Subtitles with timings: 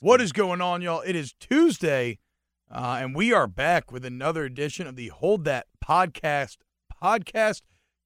[0.00, 1.00] What is going on, y'all?
[1.00, 2.18] It is Tuesday,
[2.70, 6.58] uh, and we are back with another edition of the Hold That Podcast
[7.02, 7.62] podcast.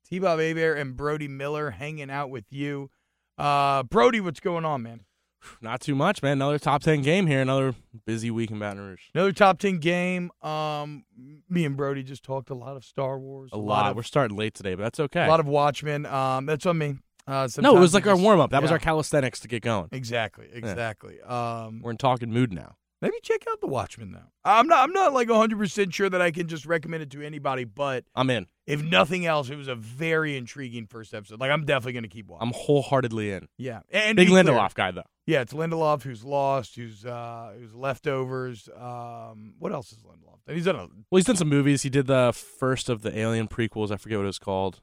[0.08, 2.90] T Bob Hebert and Brody Miller hanging out with you.
[3.36, 5.00] Uh, Brody, what's going on, man?
[5.60, 6.32] Not too much, man.
[6.32, 7.40] Another top ten game here.
[7.40, 7.74] Another
[8.06, 9.02] busy week in Baton Rouge.
[9.14, 10.30] Another top 10 game.
[10.42, 11.04] Um,
[11.48, 13.50] me and Brody just talked a lot of Star Wars.
[13.52, 13.90] A lot.
[13.90, 15.24] of, We're starting late today, but that's okay.
[15.24, 16.06] a lot of Watchmen.
[16.06, 16.98] Um, that's on me.
[17.28, 18.50] Uh, no, it was like our just- warm up.
[18.50, 19.88] That was our calisthenics to get going.
[19.92, 21.20] Exactly, exactly.
[21.20, 22.76] Um, We're in talking mood now.
[23.00, 24.32] Maybe check out the Watchmen though.
[24.44, 24.78] I'm not.
[24.82, 27.62] I'm not like 100 percent sure that I can just recommend it to anybody.
[27.62, 28.46] But I'm in.
[28.66, 31.38] if nothing else, it was a very intriguing first episode.
[31.38, 32.48] Like I'm definitely gonna keep watching.
[32.48, 33.46] I'm wholeheartedly in.
[33.56, 35.04] yeah, and Big be clear, Lindelof guy though.
[35.26, 38.68] Yeah, it's Lindelof who's lost, who's uh, who's leftovers.
[38.76, 40.38] Um, what else is Lindelof?
[40.48, 41.82] And he's done a Well, he's done some movies.
[41.82, 43.92] He did the first of the Alien prequels.
[43.92, 44.80] I forget what it was called.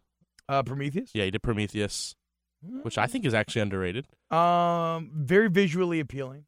[0.47, 1.09] uh, Prometheus.
[1.13, 2.15] Yeah, he did Prometheus,
[2.83, 4.07] which I think is actually underrated.
[4.31, 6.45] Um, very visually appealing.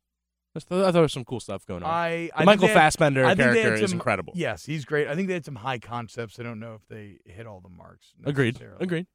[0.55, 1.89] I thought there was some cool stuff going on.
[1.89, 4.33] I, I Michael Fassbender I think they had character is some- incredible.
[4.35, 5.07] Yes, he's great.
[5.07, 6.39] I think they had some high concepts.
[6.39, 8.13] I don't know if they hit all the marks.
[8.25, 8.59] Agreed.
[8.79, 9.05] Agreed.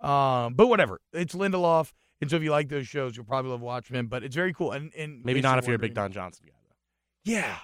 [0.00, 1.00] Um, but whatever.
[1.12, 4.06] It's Lindelof, and so if you like those shows, you'll probably love Watchmen.
[4.06, 4.72] But it's very cool.
[4.72, 6.52] And, and Maybe not if you're a big Don Johnson guy.
[6.64, 7.32] Though.
[7.32, 7.56] Yeah.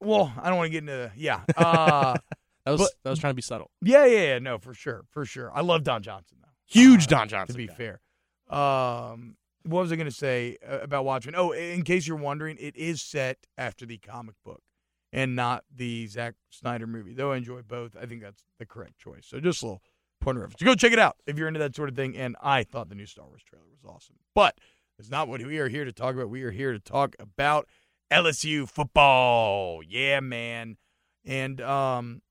[0.00, 1.40] Well, I don't want to get into yeah.
[1.56, 2.16] Uh,
[2.66, 3.70] That was But- that was trying to be subtle.
[3.82, 4.38] yeah, yeah, yeah.
[4.38, 5.50] No, for sure, for sure.
[5.54, 6.49] I love Don Johnson though.
[6.70, 7.54] Huge Uh, Don Johnson.
[7.54, 7.74] To be guy.
[7.74, 8.00] fair.
[8.48, 11.34] Um, what was I going to say uh, about Watchmen?
[11.36, 14.62] Oh, in case you're wondering, it is set after the comic book
[15.12, 17.12] and not the Zack Snyder movie.
[17.14, 19.26] Though I enjoy both, I think that's the correct choice.
[19.26, 19.82] So just a little
[20.20, 20.62] point of reference.
[20.62, 22.16] Go check it out if you're into that sort of thing.
[22.16, 24.16] And I thought the new Star Wars trailer was awesome.
[24.34, 24.58] But
[24.98, 26.30] it's not what we are here to talk about.
[26.30, 27.68] We are here to talk about
[28.10, 29.82] LSU football.
[29.86, 30.76] Yeah, man.
[31.24, 32.22] And um,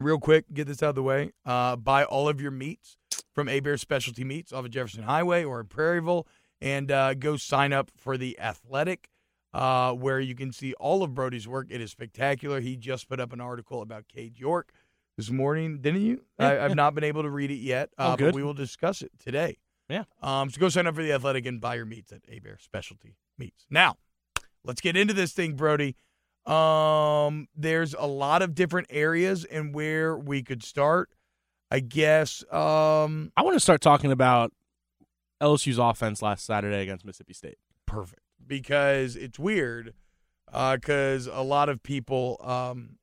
[0.00, 1.32] real quick, get this out of the way.
[1.44, 2.96] Uh, buy all of your meats
[3.34, 6.26] from A Bear Specialty Meats off of Jefferson Highway or in Prairieville,
[6.60, 9.10] and uh, go sign up for the Athletic,
[9.52, 11.66] uh, where you can see all of Brody's work.
[11.70, 12.60] It is spectacular.
[12.60, 14.72] He just put up an article about Cade York
[15.16, 16.22] this morning, didn't you?
[16.38, 16.74] Yeah, I, I've yeah.
[16.74, 19.58] not been able to read it yet, Oh, uh, but we will discuss it today.
[19.88, 20.04] Yeah.
[20.22, 20.48] Um.
[20.50, 23.16] So go sign up for the Athletic and buy your meats at A Bear Specialty
[23.36, 23.66] Meats.
[23.68, 23.96] Now,
[24.64, 25.96] let's get into this thing, Brody.
[26.46, 31.10] Um, there's a lot of different areas and where we could start.
[31.70, 32.42] I guess.
[32.52, 34.52] Um, I want to start talking about
[35.42, 37.58] LSU's offense last Saturday against Mississippi State.
[37.86, 39.94] perfect because it's weird.
[40.52, 42.98] Because a lot of people um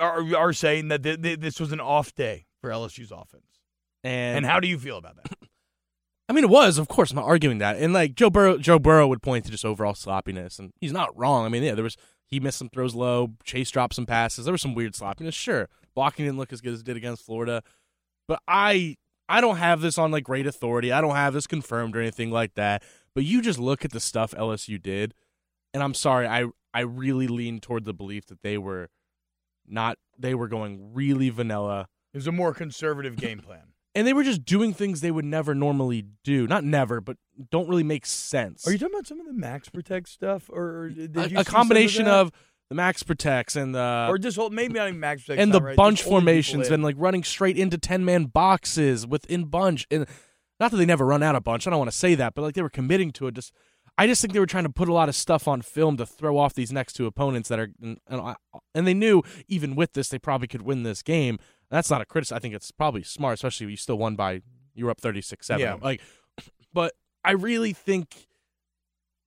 [0.00, 3.44] are are saying that th- th- this was an off day for LSU's offense.
[4.04, 5.32] And, And how do you feel about that?
[6.28, 7.76] I mean, it was, of course, I'm not arguing that.
[7.76, 11.16] And like Joe Burrow, Joe Burrow would point to just overall sloppiness, and he's not
[11.18, 11.44] wrong.
[11.44, 11.96] I mean, yeah, there was
[12.26, 14.44] he missed some throws low, Chase dropped some passes.
[14.44, 15.68] There was some weird sloppiness, sure.
[15.98, 17.64] Blocking didn't look as good as it did against Florida,
[18.28, 18.96] but I
[19.28, 20.92] I don't have this on like great authority.
[20.92, 22.84] I don't have this confirmed or anything like that.
[23.16, 25.12] But you just look at the stuff LSU did,
[25.74, 28.90] and I'm sorry, I I really lean toward the belief that they were
[29.66, 33.72] not they were going really vanilla It was a more conservative game plan.
[33.96, 36.46] and they were just doing things they would never normally do.
[36.46, 37.16] Not never, but
[37.50, 38.68] don't really make sense.
[38.68, 41.40] Are you talking about some of the Max Protect stuff, or or did you a,
[41.40, 42.14] a combination that?
[42.14, 42.32] of,
[42.68, 45.76] the max protects and the or just maybe not even Max Protect and the right,
[45.76, 50.06] bunch formations and like running straight into ten man boxes within bunch and
[50.60, 51.66] not that they never run out of bunch.
[51.66, 53.34] I don't want to say that, but like they were committing to it.
[53.34, 53.52] Just
[53.96, 56.06] I just think they were trying to put a lot of stuff on film to
[56.06, 57.98] throw off these next two opponents that are and,
[58.74, 61.38] and, they knew even with this they probably could win this game.
[61.70, 62.36] That's not a criticism.
[62.36, 64.42] I think it's probably smart, especially you still won by
[64.74, 65.62] you were up thirty six seven.
[65.62, 65.76] Yeah.
[65.80, 66.02] Like,
[66.72, 66.92] but
[67.24, 68.27] I really think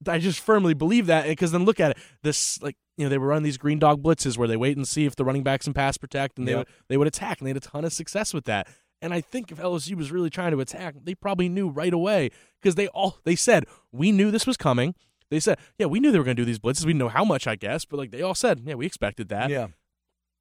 [0.08, 1.98] I just firmly believe that because then look at it.
[2.24, 4.88] This like you know they were running these green dog blitzes where they wait and
[4.88, 6.58] see if the running backs can pass protect and they Yep.
[6.60, 8.68] would they would attack and they had a ton of success with that.
[9.04, 12.30] And I think if LSU was really trying to attack, they probably knew right away
[12.62, 14.94] because they all they said we knew this was coming.
[15.30, 16.82] They said, yeah, we knew they were going to do these blitzes.
[16.86, 19.30] We didn't know how much, I guess, but like they all said, yeah, we expected
[19.30, 19.50] that.
[19.50, 19.68] yeah.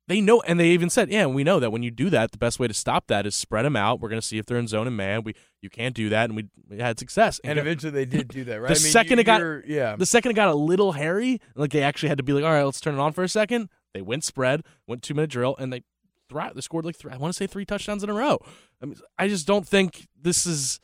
[0.08, 2.38] They know, and they even said, yeah, we know that when you do that, the
[2.38, 4.00] best way to stop that is spread them out.
[4.00, 5.22] We're going to see if they're in zone and man.
[5.22, 7.41] We you can't do that, and we, we had success.
[7.44, 8.68] And eventually they did do that, right?
[8.74, 11.41] The I mean, second you- it got- yeah, The second it got a little hairy,
[11.54, 13.28] like they actually had to be like, all right, let's turn it on for a
[13.28, 13.68] second.
[13.94, 15.82] They went spread, went two minute drill, and they
[16.28, 18.38] thri- they scored like three, I want to say three touchdowns in a row.
[18.82, 20.80] I mean, I just don't think this is.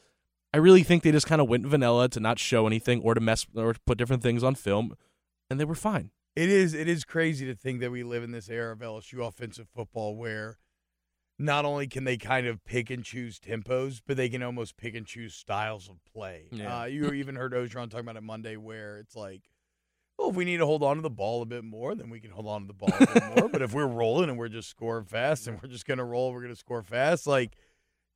[0.55, 3.21] I really think they just kind of went vanilla to not show anything or to
[3.21, 4.95] mess or to put different things on film,
[5.51, 6.11] and they were fine.
[6.37, 9.27] It is it is crazy to think that we live in this era of LSU
[9.27, 10.59] offensive football where
[11.39, 14.95] not only can they kind of pick and choose tempos, but they can almost pick
[14.95, 16.49] and choose styles of play.
[16.51, 16.81] Yeah.
[16.81, 19.43] Uh, you even heard Orgeron talking about it Monday where it's like,
[20.19, 22.21] well, if we need to hold on to the ball a bit more, then we
[22.21, 23.49] can hold on to the ball a bit more.
[23.49, 26.33] But if we're rolling and we're just scoring fast and we're just going to roll,
[26.33, 27.27] we're going to score fast.
[27.27, 27.55] Like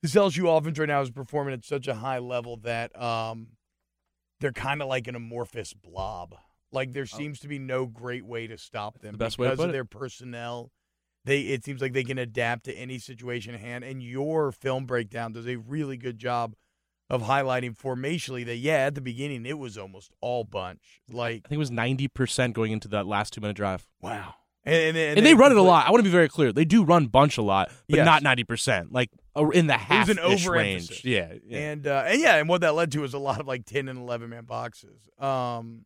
[0.02, 3.48] this LSU offense right now is performing at such a high level that um,
[4.40, 6.34] they're kind of like an amorphous blob.
[6.72, 7.16] Like there Oh.
[7.16, 9.70] seems to be no great way to stop them the best way because put of
[9.70, 9.72] it.
[9.72, 10.70] their personnel.
[11.24, 13.84] They it seems like they can adapt to any situation at hand.
[13.84, 16.54] And your film breakdown does a really good job
[17.10, 21.02] of highlighting formationally that yeah, at the beginning it was almost all bunch.
[21.10, 23.86] Like I think it was ninety percent going into that last two minute drive.
[24.00, 24.34] wow,
[24.64, 25.86] and, and, then- And, they run it a lot.
[25.86, 26.52] I want to be very clear.
[26.52, 28.06] They do run bunch a lot, but Yes.
[28.06, 28.92] not ninety percent.
[28.92, 29.10] Like
[29.52, 30.18] in the half an
[30.48, 31.04] range.
[31.04, 31.58] Yeah, yeah.
[31.58, 33.88] And uh, and yeah, and what that led to was a lot of like ten
[33.88, 35.08] and eleven man boxes.
[35.18, 35.84] Um,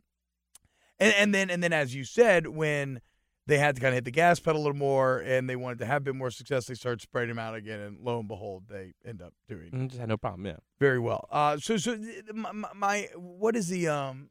[1.01, 3.01] and and then and then as you said, when
[3.47, 5.79] they had to kind of hit the gas pedal a little more, and they wanted
[5.81, 8.27] to have a bit more success, they started spreading them out again, and lo and
[8.29, 10.47] behold, they end up doing Mm, just had no problem.
[10.47, 10.57] Yeah.
[10.81, 11.29] very well.
[11.31, 11.99] Uh, so so
[12.33, 14.31] my, my, what is the um.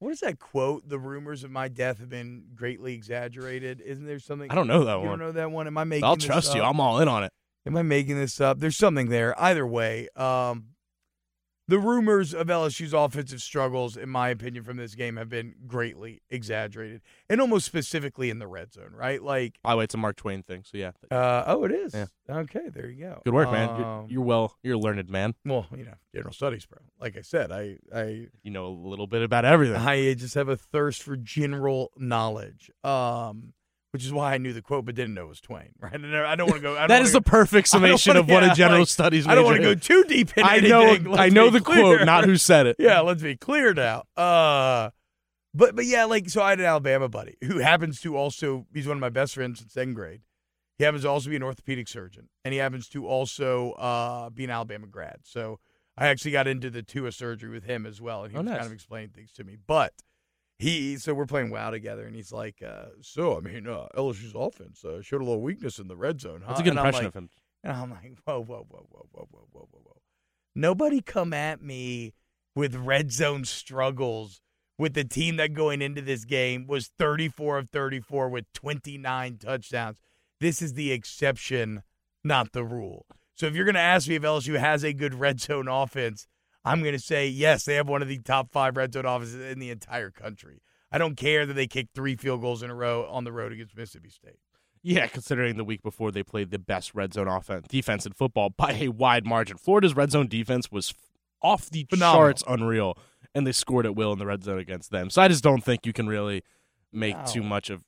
[0.00, 0.88] What is that quote?
[0.88, 3.80] The rumors of my death have been greatly exaggerated.
[3.80, 4.50] Isn't there something?
[4.50, 5.20] I don't know that You one.
[5.20, 5.68] don't know that one?
[5.68, 6.02] Am I making?
[6.04, 6.60] I'll trust you.
[6.62, 7.32] I'm all in on it.
[7.66, 8.58] Am I making this up?
[8.58, 9.40] There's something there.
[9.40, 10.70] Either way, um,
[11.68, 16.20] the rumors of LSU's offensive struggles, in my opinion, from this game have been greatly
[16.28, 18.92] exaggerated, and almost specifically in the red zone.
[18.94, 19.22] Right?
[19.22, 20.64] Like, By the way, it's a Mark Twain thing.
[20.64, 21.94] So yeah, uh, oh, it is.
[21.94, 22.06] Yeah.
[22.28, 23.22] Okay, there you go.
[23.24, 23.68] good work, man.
[23.76, 24.56] You're, Um, you're well.
[24.62, 25.34] You're a learned man.
[25.44, 26.78] well, you know, general studies, bro.
[27.00, 29.76] Like I said, I, I, You know a little bit about everything.
[29.76, 32.70] I just have a thirst for general knowledge.
[32.84, 33.52] Um.
[33.92, 35.68] Which is why I knew the quote, but didn't know it was Twain.
[35.80, 35.92] Right?
[35.94, 36.74] I don't, want to go.
[36.76, 39.26] I don't that go, the perfect summation of what yeah, a general like, studies.
[39.26, 40.96] I don't want to go too deep I know.
[41.14, 41.98] I know the clear.
[41.98, 42.76] quote, not who said it.
[42.80, 44.04] yeah, let's be clear now.
[44.16, 44.90] Uh,
[45.54, 48.86] but but yeah, like so, I had an Alabama buddy who happens to also he's
[48.86, 50.22] one of my best friends in second grade.
[50.78, 54.44] He happens to also be an orthopedic surgeon, and he happens to also uh, be
[54.44, 55.18] an Alabama grad.
[55.24, 55.60] So
[55.98, 58.46] I actually got into the Tua surgery with him as well, and he Oh, was
[58.46, 58.56] nice.
[58.56, 59.58] kind of explaining things to me.
[59.66, 59.92] But
[60.62, 64.32] he so we're playing WoW together, and he's like, uh, "So I mean, uh, LSU's
[64.34, 66.48] offense uh, showed a little weakness in the red zone." Huh?
[66.48, 67.30] That's a good and impression like, of him.
[67.64, 69.96] And I'm like, "Whoa, whoa, whoa, whoa, whoa, whoa, whoa, whoa!"
[70.54, 72.14] Nobody come at me
[72.56, 74.40] with red zone struggles
[74.78, 79.98] with the team that going into this game was 34 of 34 with 29 touchdowns.
[80.40, 81.82] This is the exception,
[82.24, 83.06] not the rule.
[83.36, 86.26] So if you're going to ask me if LSU has a good red zone offense,
[86.64, 89.34] I'm going to say yes, they have one of the top five red zone offenses
[89.52, 90.60] in the entire country.
[90.90, 93.52] I don't care that they kicked three field goals in a row on the road
[93.52, 94.36] against Mississippi State.
[94.84, 98.50] Yeah, considering the week before they played the best red zone offense defense in football
[98.50, 99.56] by a wide margin.
[99.56, 100.92] Florida's red zone defense was
[101.40, 102.20] off the Phenomenal.
[102.20, 102.98] charts, unreal,
[103.34, 105.08] and they scored at will in the red zone against them.
[105.08, 106.42] So I just don't think you can really
[106.92, 107.24] make No.
[107.26, 107.84] too much of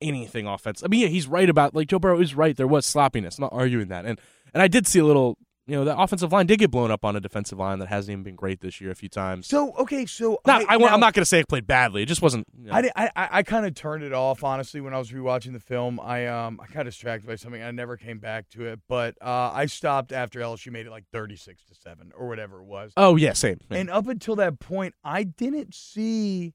[0.00, 0.82] anything offense.
[0.84, 2.56] I mean, yeah, he's right about like Joe Burrow is right.
[2.56, 3.38] There was sloppiness.
[3.38, 4.20] I'm not arguing that, and
[4.54, 5.36] and I did see a little.
[5.68, 8.10] You know, the offensive line did get blown up on a defensive line that hasn't
[8.10, 9.46] even been great this year a few times.
[9.46, 12.02] So okay, so not, I, am not going to say it played badly.
[12.02, 12.46] It just wasn't.
[12.58, 12.72] you know.
[12.72, 16.00] I, I, I, kind of turned it off honestly when I was rewatching the film.
[16.00, 17.62] I um I got distracted by something.
[17.62, 21.04] I never came back to it, but uh, I stopped after LSU made it like
[21.12, 22.94] thirty six to seven or whatever it was.
[22.96, 23.60] oh yeah, same.
[23.70, 23.76] Yeah.
[23.76, 26.54] And up until that point, I didn't see.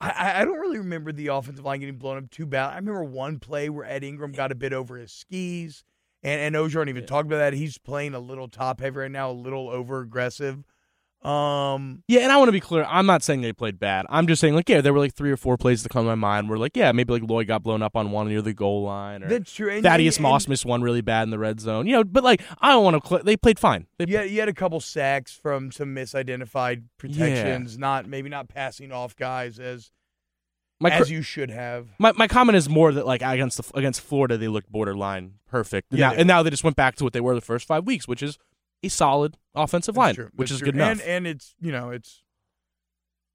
[0.00, 2.72] I- I, I don't really remember the offensive line getting blown up too bad.
[2.72, 5.84] I remember one play where Ed Ingram got a bit over his skis,
[6.26, 7.06] and and even Yeah.
[7.06, 7.52] talked about that.
[7.52, 10.64] He's playing a little top heavy right now, a little over aggressive.
[11.22, 12.84] Um, Yeah, and I want to be clear.
[12.88, 14.06] I'm not saying they played bad.
[14.10, 16.08] I'm just saying, like, yeah, there were like three or four plays that come to
[16.08, 18.52] my mind where, like, yeah, maybe like Lloyd got blown up on one near the
[18.52, 19.70] goal line, or that's true.
[19.70, 21.86] And- Thaddeus and- Moss and- missed one really bad in the red zone.
[21.86, 23.08] You know, but like, I don't want to.
[23.08, 23.86] Cl- they played fine.
[23.98, 28.92] They, Yeah, you had a couple sacks from some misidentified protections, not maybe not passing
[28.92, 29.90] off guys as
[30.80, 31.88] my, cr- as you should have.
[31.98, 35.90] my my comment is more that like against the, against Florida, they looked borderline perfect.
[35.90, 37.40] And Yeah, now, they and now they just went back to what they were the
[37.40, 38.38] first five weeks, which is
[38.82, 40.30] a solid offensive That's line, true.
[40.34, 40.66] which That's is true.
[40.66, 40.90] good enough.
[40.92, 42.22] And and it's you know it's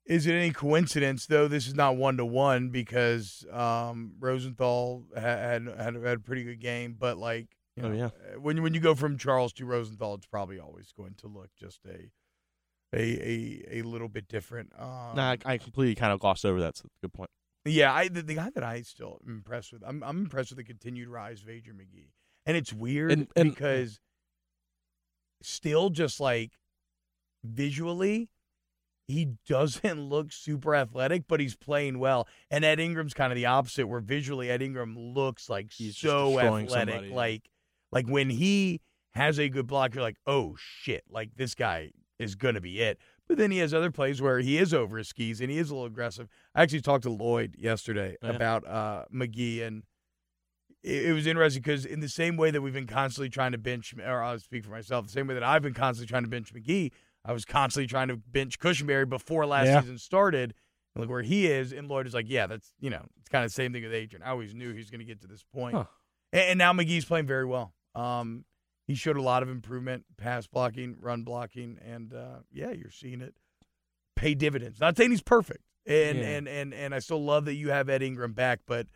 [0.05, 1.47] is it any coincidence though?
[1.47, 6.59] This is not one to one because um, Rosenthal had, had had a pretty good
[6.59, 8.05] game, but like you Oh, know, yeah.
[8.05, 11.49] uh, when when you go from Charles to Rosenthal, it's probably always going to look
[11.57, 12.11] just a
[12.93, 14.71] a a, a little bit different.
[14.77, 16.77] Um, nah, I, I completely kind of glossed over that.
[16.77, 17.29] So good point.
[17.65, 19.83] Yeah, I the, the guy that I still am impressed with.
[19.85, 22.11] I'm I'm impressed with the continued rise of Adrian Magee,
[22.45, 23.99] and it's weird And- and- because
[25.41, 26.51] still just like
[27.43, 28.29] visually,
[29.07, 32.27] he doesn't look super athletic, but he's playing well.
[32.49, 36.39] And Ed Ingram's kind of the opposite, where visually Ed Ingram looks like He's so
[36.39, 37.49] athletic, somebody, like
[37.91, 38.81] like when he
[39.13, 42.97] has a good block, you're like, oh shit, like this guy is gonna be it.
[43.27, 45.69] But then he has other plays where he is over his skis and he is
[45.69, 46.27] a little aggressive.
[46.53, 48.31] I actually talked to Lloyd yesterday Yeah.
[48.31, 49.83] about uh, Magee, and
[50.83, 53.57] it, it was interesting because in the same way that we've been constantly trying to
[53.57, 56.29] bench, or I'll speak for myself, the same way that I've been constantly trying to
[56.29, 56.91] bench Magee,
[57.23, 59.81] I was constantly trying to bench Cushenberry before last Yeah.
[59.81, 60.53] season started.
[60.95, 63.45] And look where he is, and Lloyd is like, yeah, that's you know, it's kind
[63.45, 64.23] of the same thing with Adrian.
[64.23, 65.85] I always knew he was going to get to this point, Huh.
[66.33, 67.73] and, and now Magee's playing very well.
[67.95, 68.43] Um,
[68.91, 73.21] he showed a lot of improvement, pass blocking, run blocking, and uh, yeah, you're seeing
[73.21, 73.33] it
[74.15, 74.79] pay dividends.
[74.79, 76.25] Not saying he's perfect, and Yeah.
[76.25, 78.87] and and and I still love that you have Ed Ingram back, but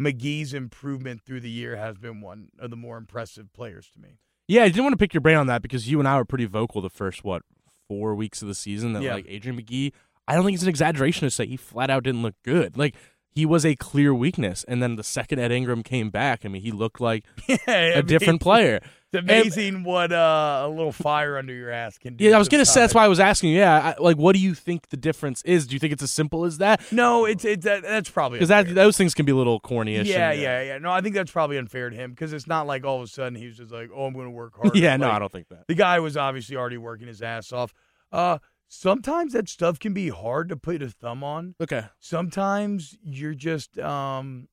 [0.00, 4.18] Magee's improvement through the year has been one of the more impressive players to me.
[4.48, 6.24] Yeah, I didn't want to pick your brain on that because you and I were
[6.24, 7.42] pretty vocal the first what
[7.88, 9.14] four weeks of the season that Yeah.
[9.14, 9.92] like Adrian Magee.
[10.26, 12.76] I don't think it's an exaggeration to say he flat out didn't look good.
[12.78, 12.94] Like
[13.32, 16.62] he was a clear weakness, and then the second Ed Ingram came back, I mean,
[16.62, 18.80] he looked like Yeah, I a mean, different player.
[19.12, 22.24] It's amazing what uh, a little fire under your ass can do.
[22.24, 23.52] Yeah, I was gonna say that's why I was asking.
[23.52, 25.66] Yeah, I, like, what do you think the difference is?
[25.66, 26.80] Do you think it's as simple as that?
[26.92, 30.06] No, it's it's that, that's probably Because that those things can be a little corny-ish.
[30.06, 30.78] Yeah, and, yeah, yeah.
[30.78, 33.06] No, I think that's probably unfair to him because it's not like all of a
[33.08, 34.96] sudden he was just like, "Oh, I'm going to work hard." yeah.
[34.96, 35.66] No, I don't think that.
[35.66, 37.74] The guy was obviously already working his ass off.
[38.12, 38.38] Uh,
[38.68, 41.56] sometimes that stuff can be hard to put a thumb on.
[41.60, 41.84] Okay.
[41.98, 44.48] Sometimes you're just um,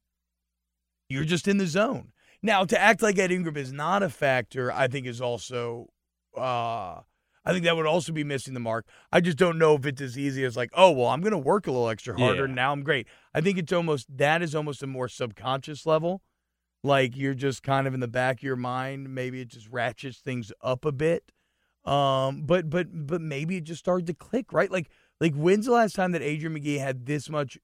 [1.09, 2.11] you're just in the zone.
[2.41, 5.87] Now, to act like Ed Ingram is not a factor, I think is also.
[6.35, 7.01] Uh,
[7.47, 8.85] I think that would also be missing the mark.
[9.09, 11.37] I just don't know if it's as easy as like, oh well, I'm going to
[11.37, 12.45] work a little extra harder.
[12.45, 12.53] Yeah.
[12.53, 13.07] Now I'm great.
[13.33, 16.21] I think it's almost that is almost a more subconscious level.
[16.83, 19.15] Like you're just kind of in the back of your mind.
[19.15, 21.31] Maybe it just ratchets things up a bit.
[21.85, 24.69] Um, but but but maybe it just started to click, right?
[24.69, 24.89] Like
[25.21, 27.57] like when's the last time that Adrian Magee had this much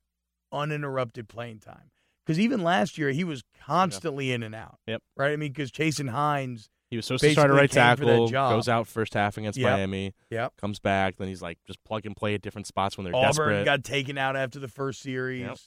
[0.54, 1.92] uninterrupted playing time?
[2.26, 4.80] Because even last year he was constantly in and out.
[4.88, 5.02] Yep.
[5.18, 5.32] Right.
[5.34, 6.70] I mean, because Jason Hines.
[6.90, 8.54] He was supposed to start a right came for that tackle, job.
[8.54, 9.72] goes out first half against Yep.
[9.72, 10.58] Miami, Yep.
[10.58, 13.30] comes back, then he's like just plug and play at different spots when they're Auburn
[13.30, 13.66] desperate.
[13.66, 15.42] got taken out after the first series.
[15.42, 15.58] Yep.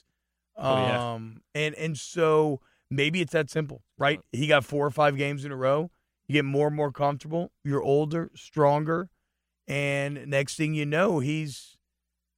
[0.55, 1.11] Oh, yeah.
[1.13, 4.21] Um, and and so maybe it's that simple, right?
[4.31, 5.91] He got four or five games in a row.
[6.29, 7.51] You get more and more comfortable.
[7.63, 9.09] You're older, stronger,
[9.67, 11.76] and next thing you know, he's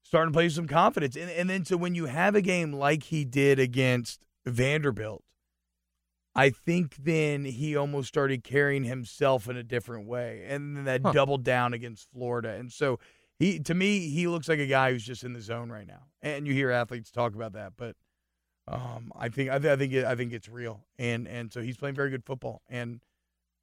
[0.09, 1.15] starting to play some confidence.
[1.15, 5.23] And and then so when you have a game like he did against Vanderbilt,
[6.35, 11.01] I think then he almost started carrying himself in a different way, and then that
[11.03, 11.11] Huh.
[11.13, 12.99] doubled down against Florida, and so
[13.37, 16.03] he to me he looks like a guy who's just in the zone right now.
[16.21, 17.95] And you hear athletes talk about that, but
[18.67, 21.61] um, I think I, th- I think it, I think it's real, and and so
[21.61, 22.61] he's playing very good football.
[22.67, 23.01] And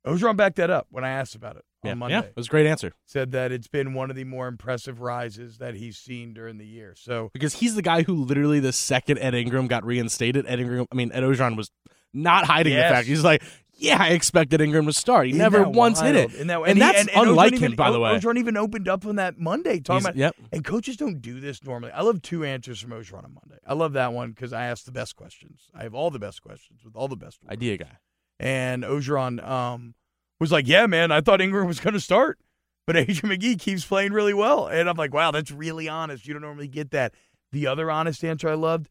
[0.06, 2.14] Orgeron backed that up when I asked about it on yeah, Monday.
[2.16, 5.00] yeah, it was a great answer Said that it's been one of the more impressive
[5.00, 6.94] rises that he's seen during the year.
[6.96, 10.86] So because he's the guy who literally the second Ed Ingram got reinstated, Ed Ingram,
[10.92, 11.70] I mean Ed Orgeron was
[12.14, 12.88] not hiding Yes.
[12.90, 13.42] the fact he's like,
[13.78, 15.26] yeah, I expected Ingram to start.
[15.26, 17.76] He Isn't never once hit it, Isn't that- and, he- that's Orgeron unlike him, even-
[17.76, 18.10] by the way.
[18.12, 20.34] Orgeron even opened up on that Monday talking He's- about yep.
[20.50, 21.90] And coaches don't do this normally.
[21.92, 23.58] I love two answers from Orgeron on Monday.
[23.66, 25.64] I love that one because I ask the best questions.
[25.74, 27.52] I have all the best questions with all the best words.
[27.52, 27.98] Idea guy.
[28.38, 29.94] And Orgeron um,
[30.40, 32.38] was like, "Yeah, man, I thought Ingram was going to start,
[32.86, 36.26] but Adrian Magee keeps playing really well." And I'm like, "Wow, that's really honest.
[36.26, 37.14] You don't normally get that."
[37.52, 38.90] The other honest answer I loved,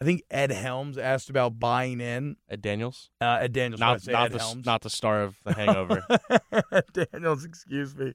[0.00, 2.36] I think Ed Helms asked about buying in.
[2.48, 4.66] Ed Daniels, Uh, Ed Daniels, what did I not not Ed the Helms.
[4.66, 6.06] not the star of The Hangover.
[7.12, 8.14] Daniels, excuse me.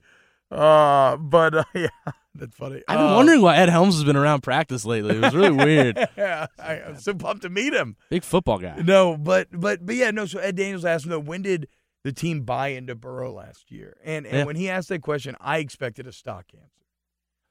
[0.51, 1.87] Uh, but uh, yeah,
[2.35, 2.81] that's funny.
[2.87, 5.15] I've been Uh, wondering why Ed Helms has been around practice lately.
[5.17, 5.97] It was really weird.
[6.17, 7.95] yeah, I, I'm so pumped to meet him.
[8.09, 8.77] Big football guy.
[8.83, 10.25] No, but but but yeah, no.
[10.25, 11.67] So Ed Daniels asked him though, when did
[12.03, 13.97] the team buy into Burrow last year?
[14.03, 14.43] And and Yeah.
[14.45, 16.65] when he asked that question, I expected a stock answer.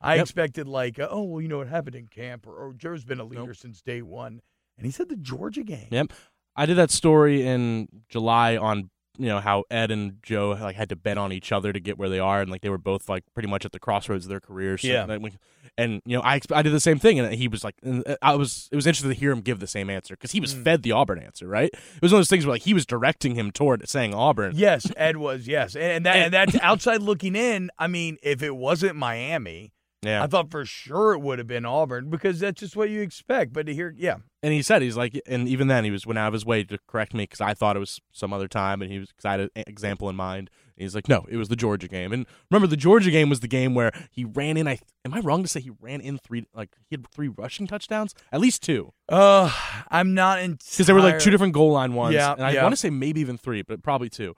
[0.01, 0.23] I Yep.
[0.23, 3.25] expected like, oh well, you know what happened in camp, or, or Joe's been a
[3.25, 3.57] leader Nope.
[3.57, 4.41] since day one,
[4.77, 5.89] and he said the Georgia game.
[5.91, 6.13] Yep.
[6.57, 10.89] I did that story in July on you know how Ed and Joe like had
[10.91, 13.09] to bet on each other to get where they are, and like they were both
[13.09, 14.83] like pretty much at the crossroads of their careers.
[14.83, 15.05] So, Yeah.
[15.05, 15.35] like,
[15.77, 17.75] and you know I I did the same thing, and he was like,
[18.23, 20.55] I was it was interesting to hear him give the same answer because he was
[20.55, 20.65] Mm.
[20.65, 21.71] fed the Auburn answer, right?
[21.73, 24.53] It was one of those things where like he was directing him toward saying Auburn.
[24.57, 27.71] Yes, Ed was yes, and, and that and that's outside looking in.
[27.79, 30.23] I mean, if it wasn't Miami, Yeah.
[30.23, 33.53] I thought for sure it would have been Auburn because that's just what you expect.
[33.53, 36.19] But to hear, yeah, and he said he's like, and even then he was went
[36.19, 38.81] out of his way to correct me because I thought it was some other time,
[38.81, 40.51] and he was because I had an example in mind.
[40.77, 43.41] And he's like, no, it was the Georgia game, and remember the Georgia game was
[43.41, 44.69] the game where he ran in.
[44.69, 47.67] I am I wrong to say he ran in three like he had three rushing
[47.67, 49.53] touchdowns, at least two, uh,
[49.91, 52.53] I'm not in because there were like two different goal line ones, Yeah, and I
[52.53, 52.63] yeah.
[52.63, 54.37] want to say maybe even three, but probably two.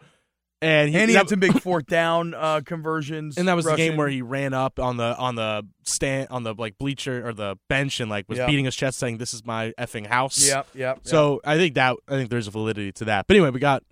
[0.62, 3.38] And he, and he had some big fourth down uh, conversions.
[3.38, 6.42] and that was the game where he ran up on the on the stand on
[6.42, 8.46] the like bleacher or the bench and like was Yeah.
[8.46, 10.46] beating his chest saying this is my effing house.
[10.46, 10.96] Yep, yep.
[10.96, 11.00] yep.
[11.04, 13.26] So I think that I think there's a validity to that.
[13.26, 13.82] But anyway, we got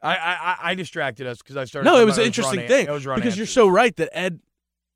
[0.00, 1.88] I I, I- distracted us because I started.
[1.90, 1.98] no.
[2.00, 4.40] It was an interesting thing an- because you're so right that Ed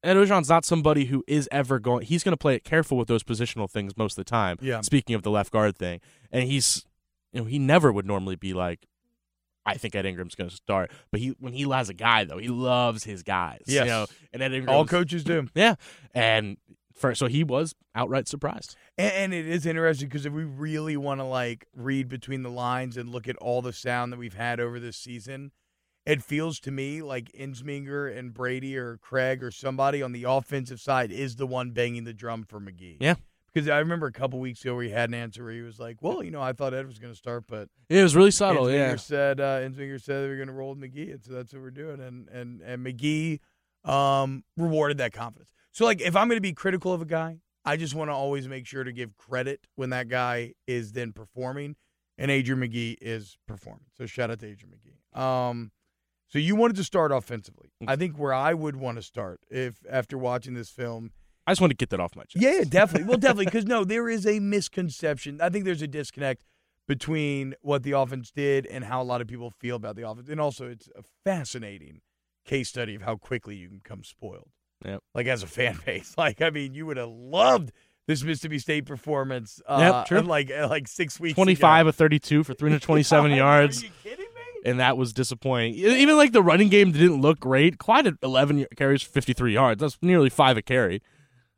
[0.03, 2.07] Ed Orgeron's not somebody who is ever going.
[2.07, 4.57] He's going to play it careful with those positional things most of the time.
[4.63, 4.81] Yeah.
[4.81, 6.01] Speaking of the left guard thing,
[6.33, 6.87] and he's
[7.33, 8.87] you know he never would normally be like.
[9.69, 12.39] I think Ed Ingram's going to start, but he when he has a guy though,
[12.39, 13.63] he loves his guys.
[13.67, 13.85] Yes.
[13.85, 15.47] you know, and Ed Ingram all coaches do.
[15.55, 15.75] Yeah,
[16.15, 16.57] and
[16.95, 18.77] for so he was outright surprised.
[18.97, 22.51] And, and it is interesting because if we really want to like read between the
[22.51, 25.53] lines and look at all the sound that we've had over this season,
[26.07, 30.81] it feels to me like Ensminger and Brady or Craig or somebody on the offensive
[30.81, 32.97] side is the one banging the drum for Magee.
[33.01, 33.17] Yeah.
[33.59, 35.81] Because I remember a couple weeks ago where he had an answer where he was
[35.81, 38.31] like, "Well, you know, I thought Ed was going to start, but It was really
[38.31, 38.67] subtle.
[38.67, 38.97] Ensminger Yeah.
[38.97, 41.63] said uh, Ensminger said they were going to roll with Magee, and so that's what
[41.63, 43.41] we're doing." And and and Magee
[43.85, 45.51] um, rewarded that confidence.
[45.73, 48.15] So, like, if I'm going to be critical of a guy, I just want to
[48.15, 51.75] always make sure to give credit when that guy is then performing,
[52.17, 53.87] and Adrian Magee is performing.
[53.97, 54.99] So, shout out to Adrian Magee.
[55.21, 55.73] Um,
[56.31, 57.71] so you wanted to start offensively.
[57.87, 61.11] I think where I would want to start if after watching this film
[61.49, 62.43] I just want to get that off my chest.
[62.43, 63.09] yeah, definitely.
[63.09, 65.41] Well, definitely, because no, there is a misconception.
[65.41, 66.45] I think there's a disconnect
[66.87, 70.29] between what the offense did and how a lot of people feel about the offense,
[70.29, 72.01] and also it's a fascinating
[72.45, 74.49] case study of how quickly you can become spoiled.
[74.85, 75.03] Yep.
[75.15, 77.73] Like as a fan base, like I mean, you would have loved
[78.07, 79.61] this Mississippi State performance.
[79.67, 80.21] Uh, Yep, true.
[80.21, 81.35] Like uh, like six weeks.
[81.35, 81.89] 25 ago.
[81.91, 83.83] of 32 for 327 yards.
[83.83, 84.25] Are you kidding me?
[84.65, 85.75] and that was disappointing.
[85.75, 87.79] Even like the running game didn't look great.
[87.79, 89.81] Clyde had 11 carries, 53 yards.
[89.81, 91.01] That's nearly five a carry,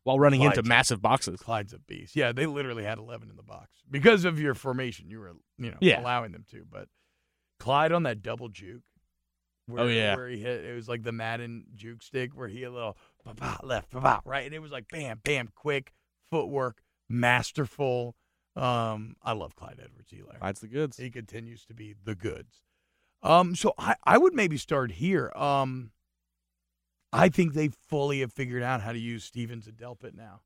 [0.05, 1.41] while running into massive boxes.
[1.41, 2.17] Clyde's a beast.
[2.17, 5.11] Yeah, they literally had 11 in the box because of your formation.
[5.11, 6.01] You were, you know, Yeah.
[6.01, 6.65] allowing them to.
[6.71, 6.89] But
[7.59, 8.83] Clyde on that double juke.
[9.67, 10.17] Where, Oh, yeah.
[10.17, 13.59] where he hit it was like the Madden juke stick where he a little ba-ba,
[13.63, 15.93] left, ba-ba, right, and it was like bam, bam, quick
[16.29, 18.17] footwork, masterful.
[18.57, 20.41] Um, I love Clyde Edwards-Helaire.
[20.41, 20.97] Clyde's the goods.
[20.97, 22.63] He continues to be the goods.
[23.23, 25.31] Um, so I, I would maybe start here.
[25.37, 25.93] Um,
[27.13, 30.43] I think they fully have figured out how to use Stevens and Delpit now.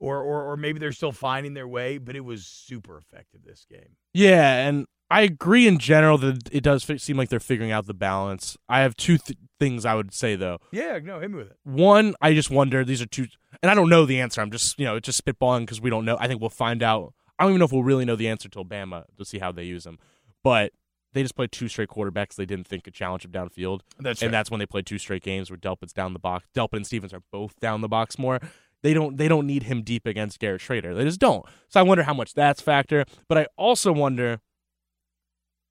[0.00, 3.64] Or, or or maybe they're still finding their way, but it was super effective this
[3.70, 3.96] game.
[4.12, 7.94] Yeah, and I agree in general that it does seem like they're figuring out the
[7.94, 8.56] balance.
[8.68, 10.58] I have two th- things I would say though.
[10.72, 11.56] Yeah, no, hit me with it.
[11.62, 12.84] One, I just wonder.
[12.84, 13.28] These are two,
[13.62, 14.40] and I don't know the answer.
[14.40, 16.16] I'm just you know it's just spitballing because we don't know.
[16.18, 17.14] I think we'll find out.
[17.38, 19.52] I don't even know if we'll really know the answer till Bama to see how
[19.52, 19.98] they use them.
[20.42, 20.72] But
[21.14, 23.80] they just played two straight quarterbacks they didn't think could challenge him downfield.
[23.98, 24.32] That's and right.
[24.32, 26.46] that's when they played two straight games where Delpit's down the box.
[26.54, 28.40] Delpit and Stevens are both down the box more.
[28.82, 30.94] They don't they don't need him deep against Garrett Shrader.
[30.94, 31.46] They just don't.
[31.68, 33.06] So I wonder how much that's factor.
[33.28, 34.40] But I also wonder.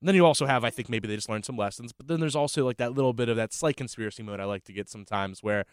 [0.01, 1.93] Then you also have, I think maybe they just learned some lessons.
[1.93, 4.65] But then there's also like that little bit of that slight conspiracy mode I like
[4.65, 5.63] to get sometimes, where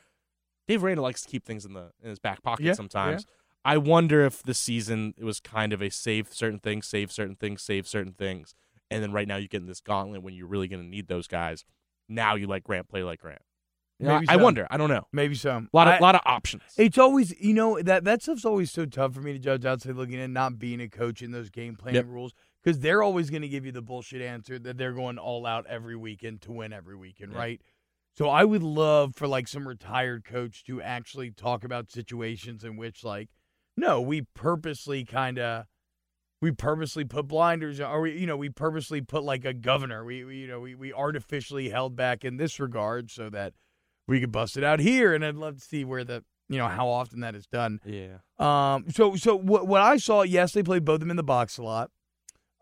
[0.68, 3.26] Dave Aranda likes to keep things in the in his back pocket Yeah, sometimes.
[3.64, 7.36] I wonder if this season it was kind of a save certain things, save certain
[7.36, 8.54] things, save certain things,
[8.90, 11.08] and then right now you get in this gauntlet when you're really going to need
[11.08, 11.64] those guys.
[12.08, 13.42] Now you like Grant play like Grant.
[13.98, 14.42] You know, Maybe I so.
[14.42, 14.66] wonder.
[14.70, 15.06] I don't know.
[15.12, 15.50] Maybe so.
[15.50, 16.62] A lot of I- lot of options.
[16.78, 19.94] It's always, you know, that that stuff's always so tough for me to judge outside
[19.94, 22.06] looking in, not being a coach in those game planning Yep.
[22.08, 22.32] rules
[22.64, 25.66] because they're always going to give you the bullshit answer that they're going all out
[25.66, 27.38] every weekend to win every weekend, Yeah.
[27.38, 27.60] right?
[28.16, 32.76] So I would love for like some retired coach to actually talk about situations in
[32.76, 33.28] which like,
[33.76, 35.66] no, we purposely kind of.
[36.42, 40.04] We purposely put blinders, or we, you know, we purposely put like a governor.
[40.04, 43.52] We, we you know, we, we artificially held back in this regard so that
[44.08, 45.12] we could bust it out here.
[45.14, 47.78] And I'd love to see where the, you know, how often that is done.
[47.84, 48.18] Yeah.
[48.38, 51.22] Um, so so what what I saw, yes, they played both of them in the
[51.22, 51.90] box a lot.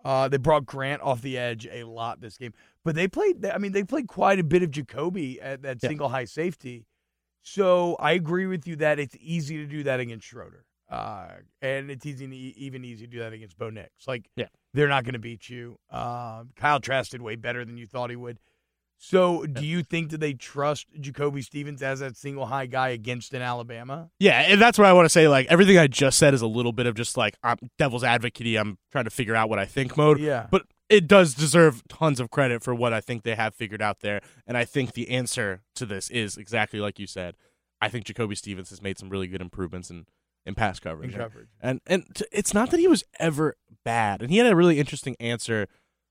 [0.05, 3.47] Uh, they brought Grant off the edge a lot this game, but they played.
[3.47, 5.89] I mean, they played quite a bit of Jacoby at that Yeah.
[5.89, 6.87] single high safety.
[7.43, 11.29] So I agree with you that it's easy to do that against Shrader, uh,
[11.63, 12.25] and it's easy
[12.65, 14.07] even easy to do that against Bo Nix.
[14.07, 14.47] Like, Yeah.
[14.75, 15.79] they're not going to beat you.
[15.91, 18.39] Uh, Kyle Trask did way better than you thought he would.
[19.01, 23.33] So, do you think that they trust Jacoby Stevens as that single high guy against
[23.33, 24.11] an Alabama?
[24.19, 26.49] Yeah, and that's what I want to say like everything I just said is a
[26.49, 28.59] little bit of just like I'm devil's advocate.
[28.59, 30.19] I'm trying to figure out what I think mode.
[30.19, 30.49] Yeah.
[30.51, 34.01] But it does deserve tons of credit for what I think they have figured out
[34.01, 34.21] there.
[34.49, 37.37] And I think the answer to this is exactly like you said.
[37.81, 40.07] I think Jacoby Stevens has made some really good improvements in,
[40.47, 41.13] in pass coverage.
[41.13, 41.49] In coverage.
[41.61, 44.23] And and t- it's not that he was ever bad.
[44.23, 45.67] And he had a really interesting answer.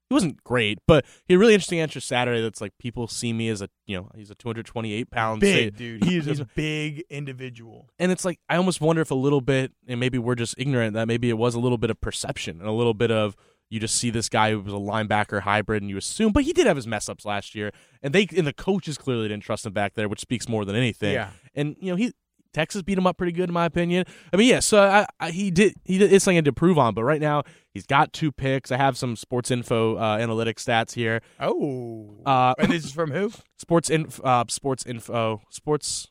[0.10, 3.34] He wasn't great, but he had a really interesting answer Saturday that's like people see
[3.34, 6.06] me as a you know, he's a 228 pound big dude.
[6.06, 7.90] He is He's a a- big individual.
[8.00, 10.94] and it's like I almost wonder if a little bit, and maybe we're just ignorant
[10.94, 13.36] that maybe it was a little bit of perception and a little bit of
[13.70, 16.54] you just see this guy who was a linebacker hybrid and you assume, but he
[16.54, 19.66] did have his mess ups last year, and they and the coaches clearly didn't trust
[19.66, 21.12] him back there, which speaks more than anything.
[21.16, 21.32] Yeah.
[21.54, 22.14] and you know he.
[22.54, 24.06] Texas beat him up pretty good, in my opinion.
[24.34, 24.60] I mean, yeah.
[24.60, 25.76] So I, I, he did.
[25.86, 26.12] He did.
[26.14, 26.94] It's something to prove on.
[26.94, 28.72] But right now, he's got two picks.
[28.72, 31.22] I have some sports info uh, analytics stats here.
[31.40, 32.16] Oh.
[32.26, 33.32] Uh, and this is from who?
[33.58, 36.08] sports inf, uh, sports info, sports.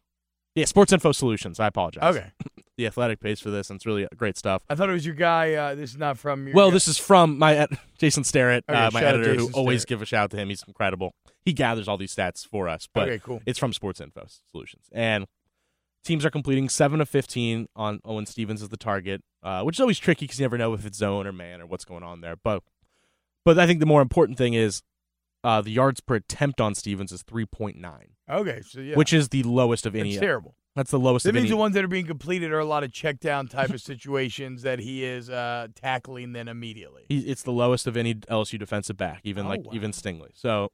[0.55, 1.61] Yeah, sports info solutions.
[1.61, 2.31] I apologize Okay.
[2.79, 4.63] the athletic pays for this, and it's really great stuff.
[4.71, 5.53] I thought it was your guy.
[5.53, 6.75] Uh, this is not from your Well, guy.
[6.75, 10.07] this is from my ed- Jason Starrett, Okay, uh, my editor, who always give a
[10.07, 10.49] shout out to him.
[10.49, 11.15] He's incredible.
[11.45, 13.43] He gathers all these stats for us, but Okay, cool.
[13.45, 14.87] it's from Sports Info Solutions.
[14.93, 15.27] And
[16.07, 19.81] teams are completing seven of fifteen on Owen Stevens as the target, uh, which is
[19.81, 22.21] always tricky because you never know if it's zone or man or what's going on
[22.21, 22.37] there.
[22.37, 22.63] But
[23.45, 24.83] but I think the more important thing is
[25.45, 27.77] uh, the yards per attempt on Stevens is 3.9,
[28.29, 30.11] Okay, so yeah, which is the lowest of any.
[30.11, 30.57] it's terrible.
[30.75, 31.51] That's the lowest That means any.
[31.51, 34.63] the ones that are being completed are a lot of check down type of situations
[34.63, 37.05] that he is uh, tackling then immediately.
[37.09, 39.71] he, it's the lowest of any LSU defensive back, even Oh, like wow.
[39.73, 40.31] even Stingley.
[40.35, 40.71] So,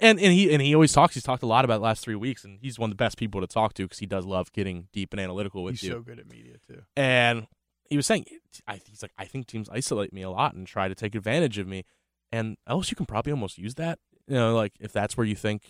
[0.00, 1.14] and and he and he always talks.
[1.14, 3.16] He's talked a lot about the last three weeks, and he's one of the best
[3.16, 5.90] people to talk to because he does love getting deep and analytical with He's you.
[5.92, 6.82] so good at media too.
[6.96, 7.46] and
[7.88, 8.24] he was saying,
[8.66, 11.56] I, he's like, I think teams isolate me a lot and try to take advantage
[11.58, 11.84] of me,
[12.32, 13.98] and LSU can probably almost use that.
[14.26, 15.62] You know, like if that's where you think.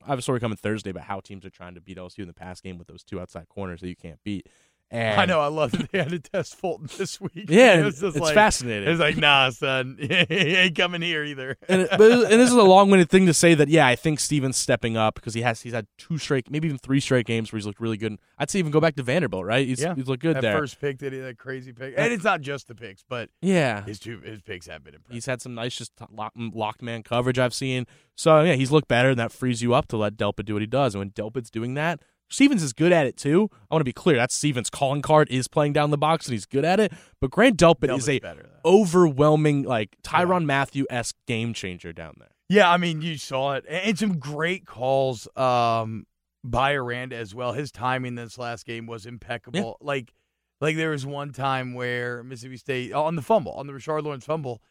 [0.00, 2.28] I have a story coming Thursday about how teams are trying to beat LSU in
[2.28, 4.46] the pass game with those two outside corners that you can't beat.
[4.90, 5.40] And I know.
[5.40, 7.44] I love that they had to test Fulton this week.
[7.48, 8.88] Yeah, it was just it's like, fascinating.
[8.88, 11.58] It's like, nah, son, he ain't coming here either.
[11.68, 14.18] and, it, but, and this is a long-winded thing to say that yeah, I think
[14.18, 17.52] Steven's stepping up because he has he's had two straight, maybe even three straight games
[17.52, 18.16] where he's looked really good.
[18.38, 19.66] I'd say even go back to Vanderbilt, right?
[19.66, 19.94] He's, Yeah.
[19.94, 20.58] he's looked good that there.
[20.58, 23.84] first pick that he, that crazy pick, and it's not just the picks, but yeah,
[23.84, 25.14] his two his picks have been impressive.
[25.14, 27.86] he's had some nice just lock, locked man coverage I've seen.
[28.14, 30.62] So yeah, he's looked better, and that frees you up to let Delpit do what
[30.62, 30.94] he does.
[30.94, 33.48] And when Delpit's doing that, Stevens is good at it too.
[33.70, 34.16] I want to be clear.
[34.16, 36.92] That's Stevens' calling card is playing down the box, and he's good at it.
[37.20, 42.14] But Grant Delpit Delpit's is a better overwhelming like Tyrann Mathieu esque game changer down
[42.18, 42.30] there.
[42.48, 46.06] Yeah, I mean, you saw it, and some great calls um,
[46.42, 47.52] by Aranda as well.
[47.52, 49.76] His timing this last game was impeccable.
[49.82, 50.12] Like,
[50.60, 54.24] like there was one time where Mississippi State on the fumble, on the Rashard Lawrence
[54.24, 54.62] fumble,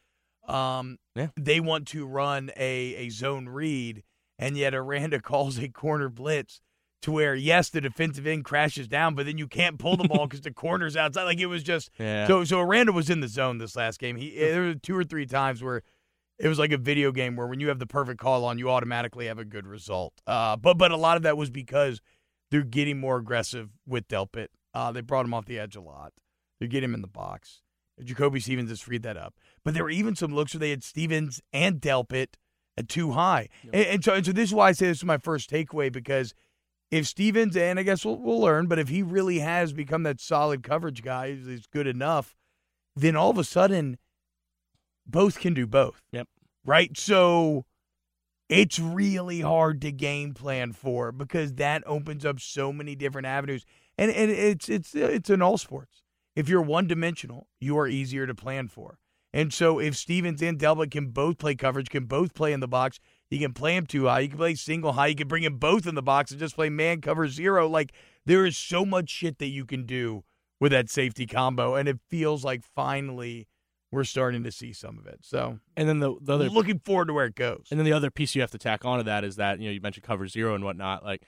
[0.47, 1.27] um, Yeah.
[1.35, 4.03] they want to run a a zone read,
[4.39, 6.61] and yet Aranda calls a corner blitz.
[7.03, 10.25] To where yes, the defensive end crashes down, but then you can't pull the ball
[10.25, 11.23] because the corner's outside.
[11.25, 12.25] Like it was just Yeah.
[12.27, 14.15] so so Aranda was in the zone this last game.
[14.15, 15.83] He there were two or three times where
[16.39, 18.69] it was like a video game where when you have the perfect call on, you
[18.71, 20.13] automatically have a good result.
[20.25, 22.01] Uh, but but a lot of that was because
[22.49, 24.47] they're getting more aggressive with Delpit.
[24.73, 26.13] Uh, they brought him off the edge a lot.
[26.59, 27.61] They get him in the box.
[28.03, 29.35] Jacoby Stevens has freed that up.
[29.63, 32.35] But there were even some looks where they had Stevens and Delpit
[32.77, 33.49] at too high.
[33.63, 35.91] And, and so and so this is why I say this is my first takeaway
[35.91, 36.33] because
[36.91, 40.19] if Stevens and I guess we'll, we'll learn, but if he really has become that
[40.19, 42.35] solid coverage guy, he's he's good enough,
[42.95, 43.97] then all of a sudden
[45.05, 46.01] both can do both.
[46.11, 46.27] Yep.
[46.65, 46.97] Right?
[46.97, 47.65] So
[48.49, 53.65] it's really hard to game plan for because that opens up so many different avenues.
[53.97, 56.03] And and it's it's it's in all sports.
[56.35, 58.99] If you're one dimensional, you are easier to plan for.
[59.33, 62.67] And so if Stevens and Delpit can both play coverage, can both play in the
[62.67, 65.43] box, you can play him too high, you can play single high, you can bring
[65.43, 67.67] him both in the box and just play man cover zero.
[67.67, 67.93] Like
[68.25, 70.23] there is so much shit that you can do
[70.59, 71.75] with that safety combo.
[71.75, 73.47] And it feels like finally
[73.91, 75.19] we're starting to see some of it.
[75.21, 77.67] So and then the, the other looking forward to where it goes.
[77.71, 79.73] And then the other piece you have to tack onto that is that, you know,
[79.73, 81.03] you mentioned cover zero and whatnot.
[81.03, 81.27] Like,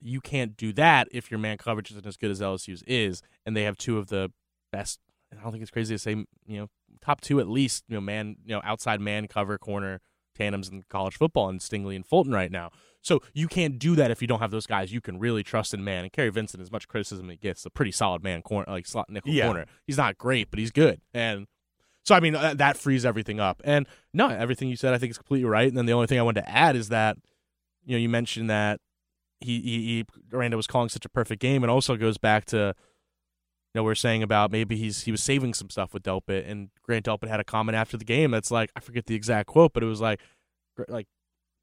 [0.00, 3.56] you can't do that if your man coverage isn't as good as LSU's is, and
[3.56, 4.30] they have two of the
[4.70, 5.00] best.
[5.32, 6.12] I don't think it's crazy to say,
[6.46, 6.68] you know,
[7.00, 10.00] top two at least, you know, man, you know, outside man cover corner
[10.36, 12.70] tandems in college football, and Stingley and Fulton right now.
[13.02, 15.72] So you can't do that if you don't have those guys you can really trust
[15.72, 16.04] in man.
[16.04, 19.08] And Kary Vincent, as much criticism he gets, a pretty solid man corner, like slot
[19.08, 19.46] nickel Yeah.
[19.46, 19.66] corner.
[19.86, 21.00] He's not great, but he's good.
[21.14, 21.46] And
[22.04, 23.60] so I mean that, that frees everything up.
[23.64, 25.68] And no, everything you said I think is completely right.
[25.68, 27.16] And then the only thing I wanted to add is that
[27.84, 28.80] you know you mentioned that
[29.40, 32.74] he he, he Aranda was calling such a perfect game, and also goes back to
[33.76, 36.70] know we are saying about maybe he's he was saving some stuff with Delpit, and
[36.82, 39.72] Grant Delpit had a comment after the game that's like I forget the exact quote,
[39.72, 40.20] but it was like
[40.88, 41.06] like.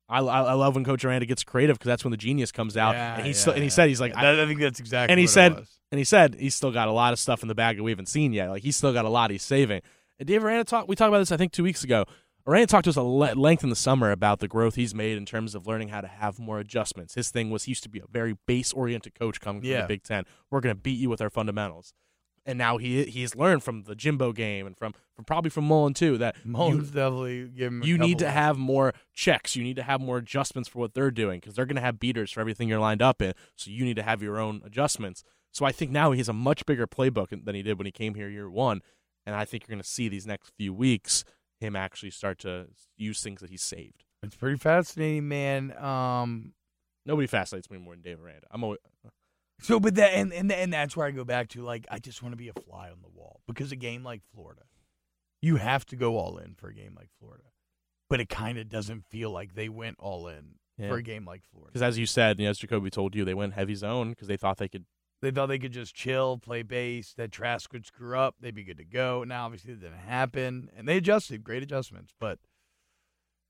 [0.09, 2.75] I, I I love when Coach Aranda gets creative because that's when the genius comes
[2.75, 4.81] out, Yeah, and he yeah, still, and he said he's like I, I think that's
[4.81, 5.53] exactly and he said-
[5.91, 7.91] and he said he's still got a lot of stuff in the bag that we
[7.91, 8.49] haven't seen yet.
[8.49, 9.81] Like he's still got a lot he's saving.
[10.19, 10.89] And Dave Aranda talked.
[10.89, 12.03] We talked about this I think two weeks ago.
[12.45, 15.17] Aranda talked to us a le- length in the summer about the growth he's made
[15.17, 17.13] in terms of learning how to have more adjustments.
[17.15, 19.83] His thing was he used to be a very base oriented coach coming from Yeah.
[19.83, 20.25] the Big Ten.
[20.51, 21.93] We're going to beat you with our fundamentals.
[22.45, 25.93] And now he he's learned from the Jimbo game and from, from probably from Mullen
[25.93, 27.83] too that you- definitely give him.
[27.83, 29.55] you need to have more checks.
[29.55, 31.99] You need to have more adjustments for what they're doing because they're going to have
[31.99, 33.33] beaters for everything you're lined up in.
[33.55, 35.23] So you need to have your own adjustments.
[35.51, 37.91] So I think now he has a much bigger playbook than he did when he
[37.91, 38.81] came here year one.
[39.25, 41.23] And I think you're going to see these next few weeks
[41.61, 42.65] him actually start to
[42.97, 44.03] use things that he saved.
[44.21, 45.77] It's pretty fascinating, man.
[45.77, 46.53] Um,
[47.05, 48.47] Nobody fascinates me more than Dave Aranda.
[48.51, 48.79] I'm always,
[49.61, 51.61] so, but that and, and and that's where I go back to.
[51.61, 54.21] Like, I just want to be a fly on the wall because a game like
[54.33, 54.63] Florida,
[55.41, 57.45] you have to go all in for a game like Florida,
[58.09, 60.55] but it kind of doesn't feel like they went all in
[60.89, 61.71] for a game like Florida.
[61.71, 64.37] because as you said, and as Jacoby told you, they went heavy zone because they
[64.37, 64.85] thought they could.
[65.21, 67.13] They thought they could just chill, play base.
[67.15, 69.23] That Trask would screw up, they'd be good to go.
[69.23, 71.45] Now, obviously, it didn't happen, and they adjusted.
[71.45, 72.39] Great adjustments, but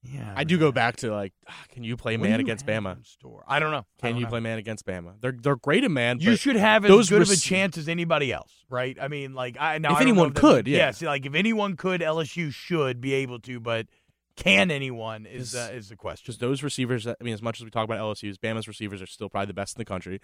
[0.04, 2.46] yeah, I do go back to like, ah, can you play What do man you
[2.46, 2.98] against have Bama?
[2.98, 3.44] in Store?
[3.48, 3.78] I don't know.
[3.78, 4.30] I Can don't you know.
[4.30, 5.14] play man against Bama?
[5.22, 6.20] They're they're great at man.
[6.20, 8.98] You but should have as those good of a rec- chance as anybody else, right?
[9.02, 10.92] I mean, like I now If I don't know anyone that- could, yeah.
[10.92, 13.88] see, like if anyone could, LSU should be able to, but
[14.36, 16.26] Can anyone is Is- uh, is the question.
[16.26, 17.06] Just those receivers.
[17.08, 19.54] I mean, as much as we talk about LSU's, Bama's receivers are still probably the
[19.54, 20.20] best in the country.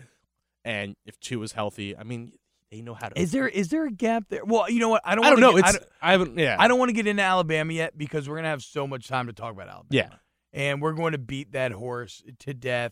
[0.66, 2.34] And if two is healthy, I mean,
[2.72, 3.20] they know how to.
[3.20, 4.46] Is there is there a gap there?
[4.46, 5.02] Well, you know what?
[5.06, 5.26] I don't.
[5.26, 5.56] I don't know.
[5.56, 6.38] Get, I It's don't, I haven't.
[6.38, 6.56] Yeah.
[6.60, 9.28] I don't want to get into Alabama yet because we're gonna have so much time
[9.28, 9.88] to talk about Alabama.
[9.90, 10.10] Yeah.
[10.54, 12.92] and we're going to beat that horse to death,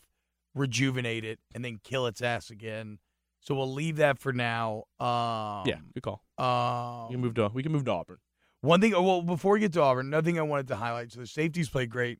[0.56, 3.00] rejuvenate it, and then kill its ass again.
[3.42, 4.86] So we'll leave that for now.
[5.00, 5.78] Um, yeah.
[5.94, 6.24] Good call.
[6.38, 7.52] Um, We can move to.
[7.54, 8.18] We can move to Auburn.
[8.62, 11.12] One thing, well, before we get to Auburn, another thing I wanted to highlight.
[11.12, 12.20] So the safeties played great.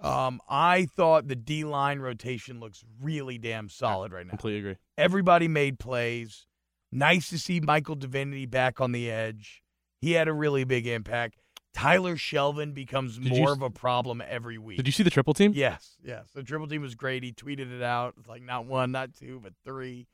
[0.00, 4.30] Um, I thought the D line rotation looks really damn solid right now.
[4.30, 4.76] Completely agree.
[4.98, 6.46] Everybody made plays.
[6.94, 9.62] Nice to see Michael Divinity back on the edge.
[10.00, 11.36] He had a really big impact.
[11.74, 14.76] Tyler Shelvin becomes Did more s- of a problem every week.
[14.76, 15.52] Did you see the triple team?
[15.54, 16.28] Yes, yes.
[16.32, 17.24] The triple team was great.
[17.24, 18.14] He tweeted it out.
[18.18, 20.06] It's like not one, not two, but three.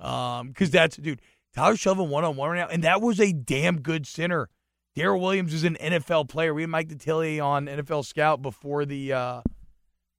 [0.00, 1.22] Um, because that's dude,
[1.54, 4.48] Tyler Shelvin one on one right now, and that was a damn good center.
[4.96, 6.52] Daryl Williams is an NFL player.
[6.52, 9.42] We had Mike Detillier on NFL Scout before the uh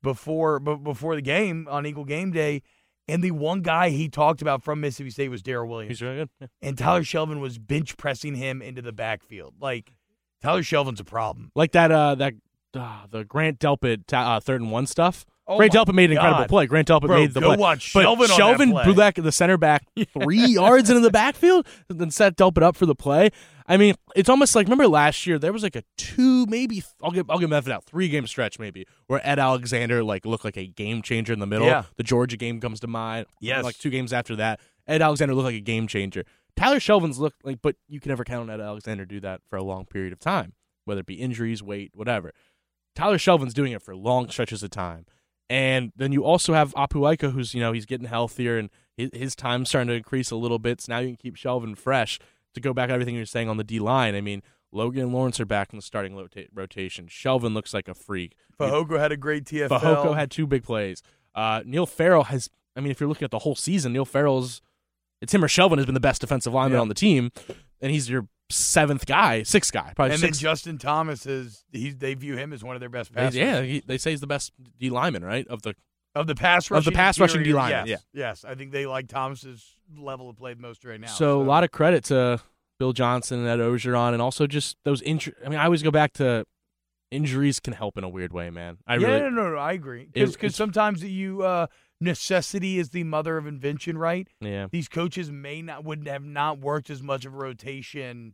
[0.01, 2.61] before b- before the game on Eagle Game Day,
[3.07, 6.17] and the one guy he talked about from Mississippi State was Daryl Williams, He's really
[6.17, 6.29] good.
[6.41, 6.47] Yeah.
[6.61, 9.55] and Tyler Shelvin was bench pressing him into the backfield.
[9.59, 9.93] Like
[10.41, 11.51] Tyler Shelvin's a problem.
[11.55, 11.91] Like that.
[11.91, 12.33] Uh, that.
[12.73, 15.25] Uh, the Grant Delpit uh, third and one stuff.
[15.47, 16.67] Oh Grant Delpit made an incredible play.
[16.67, 17.57] Grant Delpit Bro, made the go play.
[17.57, 19.85] watch But Shelvin that Shelvin blew back the center back
[20.21, 23.29] three yards into the backfield and then set Delpit up for the play.
[23.67, 27.11] I mean, it's almost like remember last year there was like a two, maybe I'll
[27.11, 30.57] give I'll give Memphis out three game stretch maybe where Ed Alexander like looked like
[30.57, 31.67] a game changer in the middle.
[31.67, 31.83] Yeah.
[31.97, 33.25] The Georgia game comes to mind.
[33.41, 33.63] Yes.
[33.63, 36.23] like two games after that, Ed Alexander looked like a game changer.
[36.55, 39.41] Tyler Shelvin's looked like, but you can never count on Ed Alexander to do that
[39.49, 40.53] for a long period of time,
[40.85, 42.33] whether it be injuries, weight, whatever.
[42.95, 45.05] Tyler Shelvin's doing it for long stretches of time.
[45.49, 49.11] And then you also have Apu Ika, who's, you know, he's getting healthier and his,
[49.13, 50.81] his time's starting to increase a little bit.
[50.81, 52.19] So now you can keep Shelvin fresh.
[52.57, 54.41] To go back to everything you're saying on the D line, I mean,
[54.71, 57.07] Logan and Lawrence are back in the starting rota- rotation.
[57.07, 58.35] Shelvin looks like a freak.
[58.59, 59.79] Fehoko had a great TFL.
[59.79, 61.01] Fehoko had two big plays.
[61.35, 64.61] Uh, Neil Farrell has, I mean, if you're looking at the whole season, Neil Farrell's,
[65.21, 66.81] it's him or Shelvin has been the best defensive lineman Yeah.
[66.81, 67.31] on the team.
[67.79, 70.33] And he's your seventh guy, sixth guy, probably and then.
[70.33, 73.35] Justin Thomas is he's they view him as one of their best They- passers.
[73.37, 75.45] yeah, he, they say he's the best D lineman, right?
[75.47, 75.75] Of the
[76.17, 78.45] Of the pass Of the pass rushing interior, D-lineman, Yes, yes.
[78.45, 81.07] I think they like Thomas's level of play the most right now.
[81.07, 82.41] So, a lot of credit to
[82.79, 85.37] Bill Johnson and Ed Orgeron, and also just those injuries.
[85.45, 86.45] I mean, I always go back to
[87.11, 88.77] injuries can help in a weird way, man.
[88.85, 90.09] I yeah, really, no, no, no, I agree.
[90.13, 91.67] Because sometimes you uh,
[92.01, 94.27] necessity is the mother of invention, right?
[94.41, 98.33] yeah, These coaches may not would have not worked as much of a rotation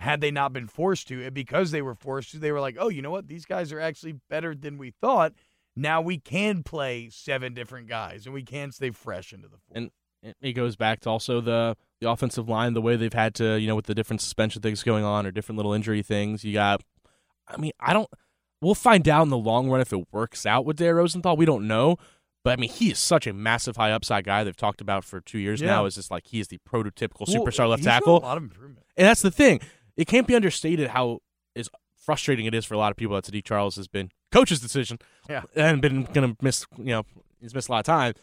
[0.00, 2.76] had they not been forced to, and because they were forced to, they were like,
[2.78, 3.28] oh, you know what?
[3.28, 5.32] These guys are actually better than we thought.
[5.76, 9.76] Now we can play seven different guys, and we can stay fresh into the four.
[9.76, 9.90] And-
[10.40, 13.66] it- goes back to also the the offensive line, the way they've had to, you
[13.66, 16.44] know, with the different suspension things going on or different little injury things.
[16.44, 16.82] You got,
[17.46, 18.08] I mean, I don't.
[18.62, 21.36] We'll find out in the long run if it works out with Dare Rosenthal.
[21.36, 21.96] We don't know.
[22.42, 25.20] But I mean, he is such a massive high upside guy they've talked about for
[25.20, 25.68] two years Yeah.
[25.68, 25.84] now.
[25.84, 28.16] Is just like he is the prototypical Well, superstar left tackle.
[28.16, 28.86] A lot of improvement.
[28.96, 29.60] And that's the thing.
[29.98, 31.20] It can't be understated how
[31.54, 34.60] is frustrating it is for a lot of people that Saahdiq Charles has been coach's
[34.60, 34.98] decision.
[35.28, 35.42] Yeah.
[35.56, 37.04] And been gonna miss you know,
[37.40, 38.14] he's missed a lot of time.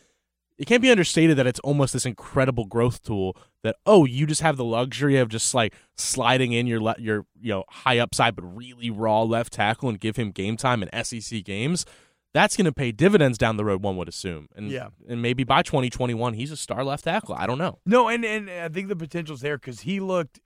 [0.58, 4.42] It can't be understated that it's almost this incredible growth tool that oh, you just
[4.42, 8.36] have the luxury of just like sliding in your le- your you know high upside
[8.36, 11.86] but really raw left tackle and give him game time in SEC games.
[12.34, 14.88] That's going to pay dividends down the road, one would assume, and Yeah.
[15.10, 17.36] and maybe by 2021 he's a star left tackle.
[17.36, 17.80] I don't know.
[17.86, 20.40] No, and and I think the potential's there because he looked.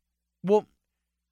[0.43, 0.65] Well,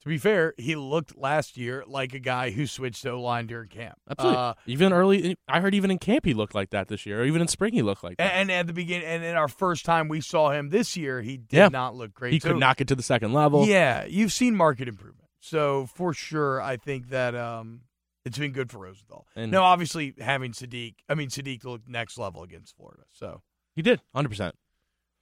[0.03, 3.47] to be fair, he looked last year like a guy who switched to O line
[3.47, 3.95] during camp.
[4.09, 4.37] Absolutely.
[4.39, 7.25] Uh, even early, I heard even in camp he looked like that this year, or
[7.25, 8.33] even in spring he looked like that.
[8.33, 11.37] and, at the beginning, and in our first time we saw him this year, he
[11.37, 11.67] did Yeah.
[11.69, 12.33] not look great.
[12.33, 13.65] he So, could not get to the second level.
[13.65, 17.81] Yeah, you've seen market improvement, so for sure, I think that um,
[18.25, 19.25] it's been good for Rosenthal.
[19.35, 23.03] And- now, obviously, having Saahdiq, I mean Saahdiq looked next level against Florida.
[23.11, 23.41] So
[23.75, 24.55] He did, hundred percent.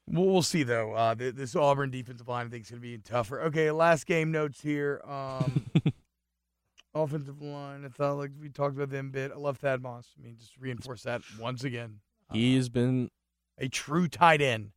[0.07, 0.93] We'll, we'll see though.
[0.93, 3.41] Uh, th- this Auburn defensive line I think is going to be tougher.
[3.43, 5.01] Okay, last game notes here.
[5.07, 5.65] Um,
[6.93, 7.85] offensive line.
[7.85, 9.31] I thought like we talked about them a bit.
[9.31, 10.07] I love Thad Moss.
[10.19, 11.99] I mean, just reinforce that once again.
[12.29, 13.09] Uh, He's been.
[13.57, 14.71] a true tight end,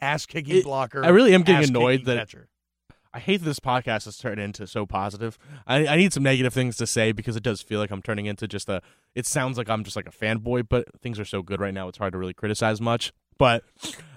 [0.00, 1.04] ass kicking blocker.
[1.04, 2.48] I really am getting annoyed that catcher.
[3.12, 5.38] I hate that this podcast has turned into so positive.
[5.68, 8.26] I, I need some negative things to say because it does feel like I'm turning
[8.26, 8.82] into just a.
[9.14, 11.86] It sounds like I'm just like a fanboy, but things are so good right now.
[11.86, 13.12] It's hard to really criticize much.
[13.38, 13.64] But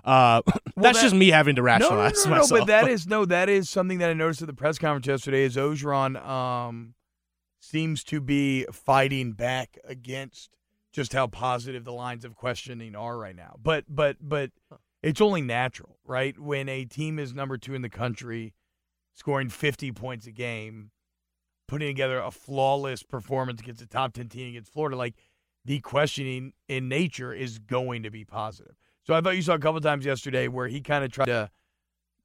[0.03, 0.41] uh,
[0.75, 3.07] that's that- just me having to No, no, no, rationalize no, no, but that is
[3.07, 5.43] no, that is something that I noticed at the press conference yesterday.
[5.43, 6.93] Is Orgeron um,
[7.59, 10.55] seems to be fighting back against
[10.93, 13.55] just how positive the lines of questioning are right now.
[13.61, 14.51] But but but
[15.03, 16.37] it's only natural, right?
[16.39, 18.53] When a team is number two in the country,
[19.13, 20.91] scoring fifty points a game,
[21.67, 25.15] putting together a flawless performance against a top 10 team against Florida, like
[25.65, 28.75] the questioning in nature is going to be positive.
[29.07, 31.49] So I thought you saw a couple times yesterday where he kind of tried to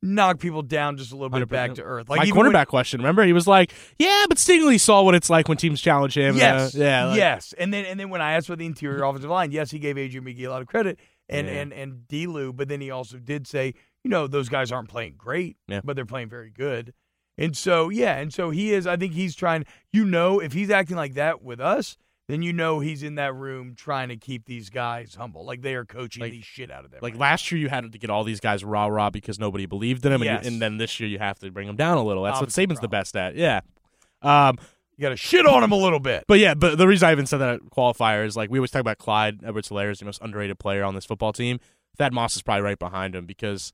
[0.02, 2.08] knock people down just a little bit back to earth.
[2.10, 3.00] Like my quarterback when, question.
[3.00, 6.36] Remember, he was like, "Yeah, but Stingley saw what it's like when teams challenge him."
[6.36, 7.54] Yes, uh, yeah, like, yes.
[7.56, 9.96] And then and then when I asked for the interior offensive line, yes, he gave
[9.96, 11.52] Adrian Magee a lot of credit and Yeah.
[11.54, 15.14] and and Delu, but then he also did say, you know, those guys aren't playing
[15.16, 15.82] great, Yeah.
[15.84, 16.92] but they're playing very good.
[17.38, 18.88] And so yeah, and so he is.
[18.88, 19.66] I think he's trying.
[19.92, 21.96] You know, if he's acting like that with us.
[22.28, 25.74] Then you know he's in that room trying to keep these guys humble, like they
[25.74, 27.00] are coaching Like- the shit out of them.
[27.02, 29.66] Like right last year, you had to get all these guys rah rah because nobody
[29.66, 31.98] believed in him, and, you, and then this year you have to bring them down
[31.98, 32.22] a little.
[32.22, 33.34] That's Opposite what Saban's the best at.
[33.34, 33.60] Yeah.
[34.22, 34.56] Um,
[34.96, 36.24] You got to shit on him a little bit.
[36.28, 38.70] but yeah, but the reason I even said that at qualifier is like we always
[38.70, 41.58] talk about Clyde Edwards Helaire is the most underrated player on this football team.
[41.98, 43.72] Thad Moss is probably right behind him because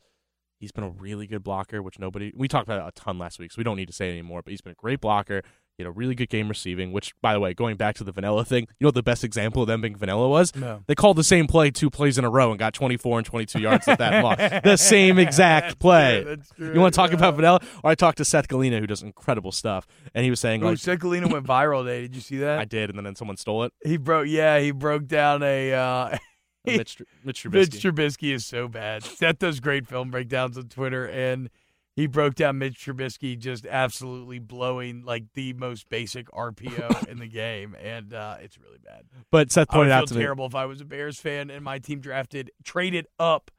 [0.58, 3.38] he's been a really good blocker, which nobody we talked about it a ton last
[3.38, 4.40] week, so we don't need to say it anymore.
[4.42, 5.42] But he's been a great blocker.
[5.78, 8.44] Had a really good game receiving, which by the way, going back to the vanilla
[8.44, 10.52] thing, you know what the best example of them being vanilla was?
[10.56, 10.82] No.
[10.88, 13.60] They called the same play two plays in a row and got 24 and 22
[13.60, 14.38] yards with Thad Moss.
[14.64, 16.24] The same exact play.
[16.24, 16.74] That's true.
[16.74, 17.16] You want to talk yeah.
[17.18, 17.60] about vanilla?
[17.84, 20.70] Or I talked to Seth Galina, who does incredible stuff, and he was saying Bro,
[20.70, 22.02] like, Seth Galina went viral today.
[22.02, 22.58] Did you see that?
[22.58, 23.72] I did, and then someone stole it.
[23.84, 24.26] he broke.
[24.26, 25.72] Yeah, he broke down a.
[25.74, 26.18] Uh,
[26.66, 27.52] Mitch, Mitch Trubisky.
[27.52, 29.04] Mitch Trubisky is so bad.
[29.04, 31.50] Seth does great film breakdowns on Twitter, and
[31.98, 37.26] he broke down Mitch Trubisky just absolutely blowing like the most basic RPO in the
[37.26, 39.02] game, and uh, it's really bad.
[39.32, 41.18] But Seth I would pointed feel out to me, terrible if I was a Bears
[41.18, 43.50] fan and my team drafted traded up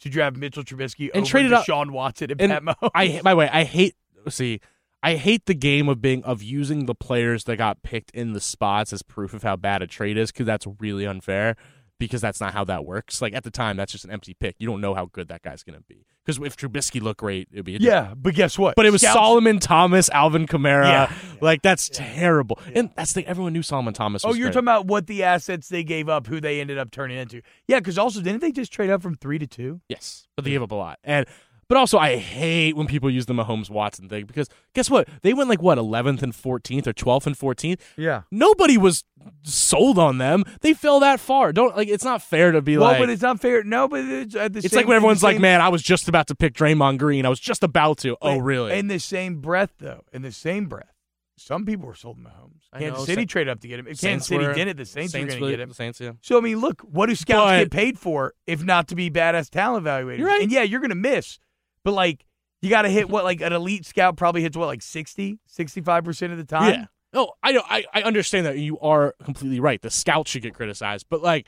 [0.00, 2.90] to draft Mitchell Trubisky And over traded up- Deshaun Watson and, and Pat Mahomes.
[2.94, 3.94] I by the way, I hate
[4.30, 4.60] see,
[5.02, 8.40] I hate the game of being of using the players that got picked in the
[8.40, 11.56] spots as proof of how bad a trade is because that's really unfair.
[12.06, 13.22] Because that's not how that works.
[13.22, 14.56] Like at the time, that's just an empty pick.
[14.58, 16.06] You don't know how good that guy's going to be.
[16.24, 18.76] Because if Trubisky looked great, it'd be a yeah, but guess what?
[18.76, 20.84] But it was Scouts- Solomon Thomas, Alvin Kamara.
[20.84, 21.12] Yeah.
[21.40, 22.60] Like that's terrible.
[22.74, 24.24] And that's the everyone knew Solomon Thomas.
[24.24, 24.52] Oh, you're great.
[24.52, 27.42] talking about what the assets they gave up, who they ended up turning into.
[27.66, 29.80] Yeah, because also didn't they just trade up from three to two?
[29.88, 30.98] Yes, but they gave up a lot.
[31.02, 31.26] And
[31.72, 35.08] but also I hate when people use the Mahomes Watson thing because guess what?
[35.22, 37.80] They went like what 11th and 14th or 12th and 14th.
[37.96, 38.24] Yeah.
[38.30, 39.04] Nobody was
[39.42, 40.44] sold on them.
[40.60, 41.50] They fell that far.
[41.54, 43.64] Don't like it's not fair to be Well, like Well, but it's not fair.
[43.64, 45.82] No, but it's at the it's same, like when everyone's like, same- "Man, I was
[45.82, 47.24] just about to pick Draymond Green.
[47.24, 48.78] I was just about to." Oh, really?
[48.78, 50.92] In the same breath, though, in the same breath,
[51.38, 52.60] some people were sold Mahomes.
[52.72, 53.86] I Kansas know, City Sa- traded up to get him.
[53.86, 55.68] If Saints Kansas City were- did it, the Saints, Saints were going to get him.
[55.70, 56.12] The Saints, yeah.
[56.20, 59.10] So I mean, look, what do scouts But- get paid for if not to be
[59.10, 60.18] badass talent evaluators?
[60.18, 60.42] You're right.
[60.42, 61.38] And yeah, you're going to miss,
[61.84, 62.24] but like
[62.60, 66.04] you got to hit what like an elite scout probably hits what like 60, 65
[66.04, 66.72] percent of the time.
[66.72, 66.84] Yeah.
[67.12, 67.62] No, I know.
[67.68, 69.82] I, I understand that you are completely right.
[69.82, 71.46] The scout should get criticized, but like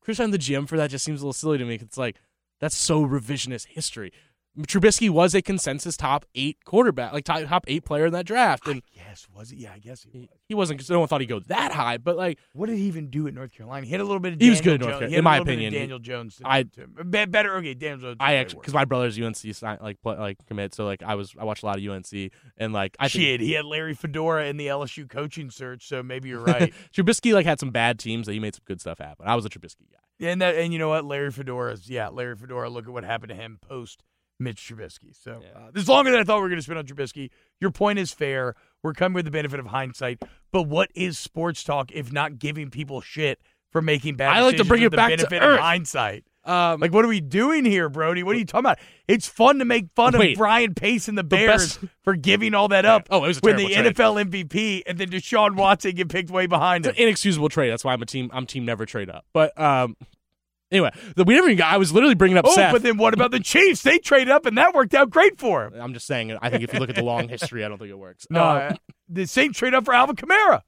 [0.00, 1.74] criticizing the GM for that just seems a little silly to me.
[1.74, 2.16] It's like
[2.60, 4.12] that's so revisionist history.
[4.60, 8.68] Trubisky was a consensus top eight quarterback, like top, top eight player in that draft,
[8.68, 9.58] and Yes, was it?
[9.58, 10.14] Yeah, I guess he was.
[10.20, 11.98] he, he wasn't because no one thought he'd go that high.
[11.98, 13.84] But like, What did he even do at North Carolina?
[13.84, 15.32] He hit a little bit of He was good at North Carolina, He in my
[15.38, 15.72] little bit of opinion.
[15.72, 16.40] Daniel Jones.
[16.44, 16.86] I- to
[17.26, 17.56] better.
[17.56, 18.16] Okay, Daniel Jones.
[18.20, 21.34] I actually because my brother's UNC sign, like play, like commit, so like I was
[21.38, 24.46] I watched a lot of UNC and like I think Shit, he had Larry Fedora
[24.46, 26.72] in the LSU coaching search, so maybe you're right.
[26.96, 29.26] Trubisky like had some bad teams that he made some good stuff happen.
[29.26, 30.28] I was a Trubisky guy.
[30.28, 32.70] and that, and you know what, Larry Fedora's yeah, Larry Fedora.
[32.70, 34.02] Look at what happened to him post
[34.40, 35.14] Mitch Trubisky.
[35.14, 35.58] So Yeah.
[35.66, 37.30] uh, this is longer than I thought we were going to spend on Trubisky.
[37.60, 38.54] Your point is fair.
[38.82, 40.20] We're coming with the benefit of hindsight,
[40.52, 44.36] but what is sports talk if not giving people shit for making bad?
[44.36, 45.54] I like to bring it the back to benefit earth.
[45.58, 46.24] of hindsight.
[46.44, 48.22] Um, Like, what are we doing here, Brody?
[48.22, 48.78] What are you talking about?
[49.08, 50.36] It's fun to make fun Wait.
[50.36, 53.06] of Ryan Pace and the Bears best- for giving all that up.
[53.10, 53.96] Oh, it was a when the trade.
[53.96, 57.02] NFL MVP and then Deshaun Watson get picked way behind It's him.
[57.02, 57.70] an inexcusable trade.
[57.70, 58.30] That's why I'm a team.
[58.34, 59.24] I'm team never trade up.
[59.32, 59.96] But um,
[60.74, 61.72] anyway, the, we never even got.
[61.72, 62.72] I was literally bringing up Oh, Seth.
[62.72, 63.82] but then what about the Chiefs?
[63.82, 65.74] They traded up and that worked out great for him.
[65.80, 66.36] I'm just saying.
[66.42, 68.26] I think if you look at the long history, I don't think it works.
[68.30, 68.74] No, Uh,
[69.08, 70.62] the Saints trade up for Alvin Kamara.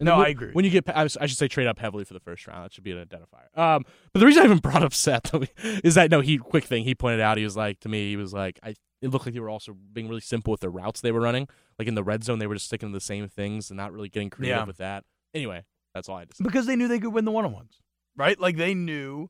[0.00, 0.50] no, when- I agree.
[0.52, 2.64] When you get, I, was- I should say trade up heavily for the first round.
[2.64, 3.56] That should be an identifier.
[3.58, 5.34] Um, but the reason I even brought up Seth
[5.84, 7.36] is that no, he quick thing he pointed out.
[7.36, 8.74] He was like to me, he was like, I.
[9.00, 11.46] It looked like they were also being really simple with the routes they were running.
[11.78, 13.92] Like in the red zone, they were just sticking to the same things and not
[13.92, 14.64] really getting creative Yeah.
[14.64, 15.04] with that.
[15.32, 15.62] Anyway,
[15.94, 16.42] that's all I say.
[16.42, 17.78] Because they knew they could win the one on ones,
[18.18, 18.38] right?
[18.38, 19.28] Like they knew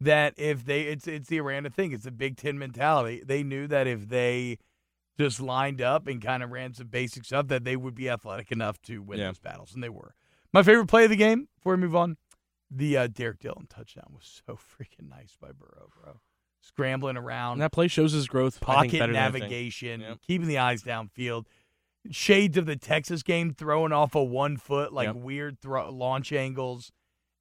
[0.00, 1.92] that if they, it's it's the Aranda thing.
[1.92, 3.22] It's the Big Ten mentality.
[3.24, 4.58] They knew that if they
[5.18, 8.50] just lined up and kind of ran some basic stuff, that they would be athletic
[8.50, 9.28] enough to win Yeah.
[9.28, 10.14] those battles, and they were.
[10.52, 11.48] My favorite play of the game.
[11.56, 12.16] Before we move on,
[12.70, 16.20] the uh, Derrick Dillon touchdown was so freaking nice by Burrow, bro.
[16.62, 18.60] Scrambling around, And that play shows his growth.
[18.60, 20.18] Pocket navigation, Yep.
[20.26, 21.46] keeping the eyes downfield.
[22.10, 25.16] Shades of the Texas game, throwing off a one foot, like Yep.
[25.16, 26.90] weird throw, launch angles,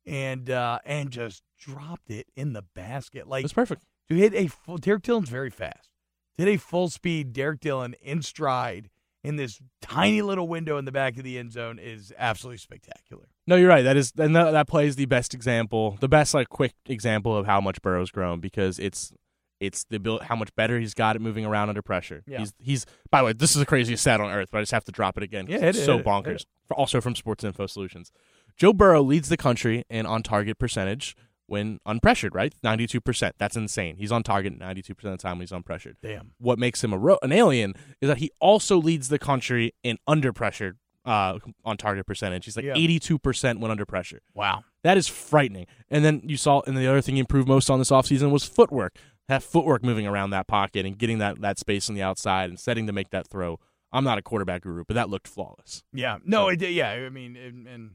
[0.05, 3.27] and uh, and just dropped it in the basket.
[3.27, 3.83] Like it's perfect.
[4.09, 4.77] to hit a full.
[4.77, 5.89] Derrick Dillon's very fast.
[6.37, 8.89] Did a full speed Derrick Dillon in stride
[9.23, 13.27] in this tiny little window in the back of the end zone is absolutely spectacular.
[13.45, 13.83] No, you're right.
[13.83, 17.35] That is and that, that play is the best example, the best like quick example
[17.35, 19.13] of how much Burrow's grown because it's
[19.59, 22.23] it's the ability, how much better he's got at moving around under pressure.
[22.25, 22.39] Yeah.
[22.39, 24.71] He's he's by the way, this is the craziest stat on earth, but I just
[24.71, 25.45] have to drop it again.
[25.47, 26.41] Yeah, it's it, so it, hit bonkers.
[26.41, 26.45] it.
[26.71, 28.11] Also from Sports Info Solutions,
[28.57, 31.15] Joe Burrow leads the country in on target percentage
[31.47, 32.33] when unpressured.
[32.33, 33.35] Right, ninety two percent.
[33.37, 33.97] That's insane.
[33.97, 35.95] He's on target ninety two percent of the time when he's unpressured.
[36.01, 36.31] Damn.
[36.39, 39.97] What makes him a ro- an alien is that he also leads the country in
[40.07, 42.45] under pressure uh, on target percentage.
[42.45, 42.73] He's like Yeah.
[42.75, 44.19] eighty two percent when under pressure.
[44.33, 44.63] Wow.
[44.83, 45.67] That is frightening.
[45.89, 48.43] And then you saw, and the other thing he improved most on this offseason was
[48.43, 48.95] footwork.
[49.27, 52.59] That footwork moving around that pocket and getting that, that space on the outside and
[52.59, 53.59] setting to make that throw.
[53.93, 55.83] I'm not a quarterback guru, but that looked flawless.
[55.93, 56.17] Yeah.
[56.25, 56.89] No, it, yeah.
[56.89, 57.91] I mean, and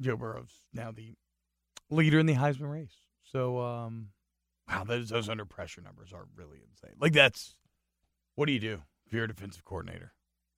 [0.00, 1.14] Joe Burrow's now the
[1.90, 2.94] leader in the Heisman race.
[3.24, 4.08] So, um,
[4.68, 6.96] wow, those, those under pressure numbers are really insane.
[7.00, 7.54] Like, that's
[8.34, 10.12] what do you do if you're a defensive coordinator?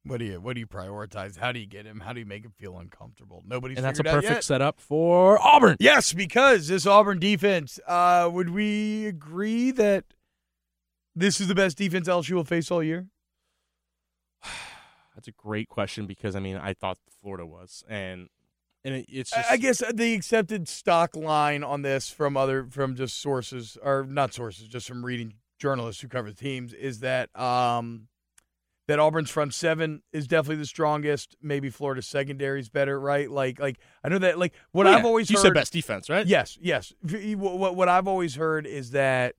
[0.05, 1.36] What do you what do you prioritize?
[1.36, 2.01] How do you get him?
[2.01, 3.43] How do you make him feel uncomfortable?
[3.47, 5.76] Nobody's and that's a perfect setup for Auburn.
[5.80, 10.05] Yes, because this Auburn defense, uh, would we agree that
[11.14, 13.09] this is the best defense LSU will face all year?
[15.14, 17.82] That's a great question because, I mean, I thought Florida was.
[17.89, 18.28] And
[18.85, 19.51] and it, it's I- just.
[19.53, 24.33] I guess the accepted stock line on this from other from just sources or not
[24.35, 28.07] sources, just from reading journalists who cover the teams is that um
[28.87, 31.37] that Auburn's front seven is definitely the strongest.
[31.43, 33.31] Maybe Florida's secondary is better, right?
[33.31, 36.09] Like like I know that like what Yeah, I've always You heard said best defense,
[36.09, 36.26] right?
[36.26, 36.93] Yes, yes.
[37.03, 39.35] What, what I've always heard is that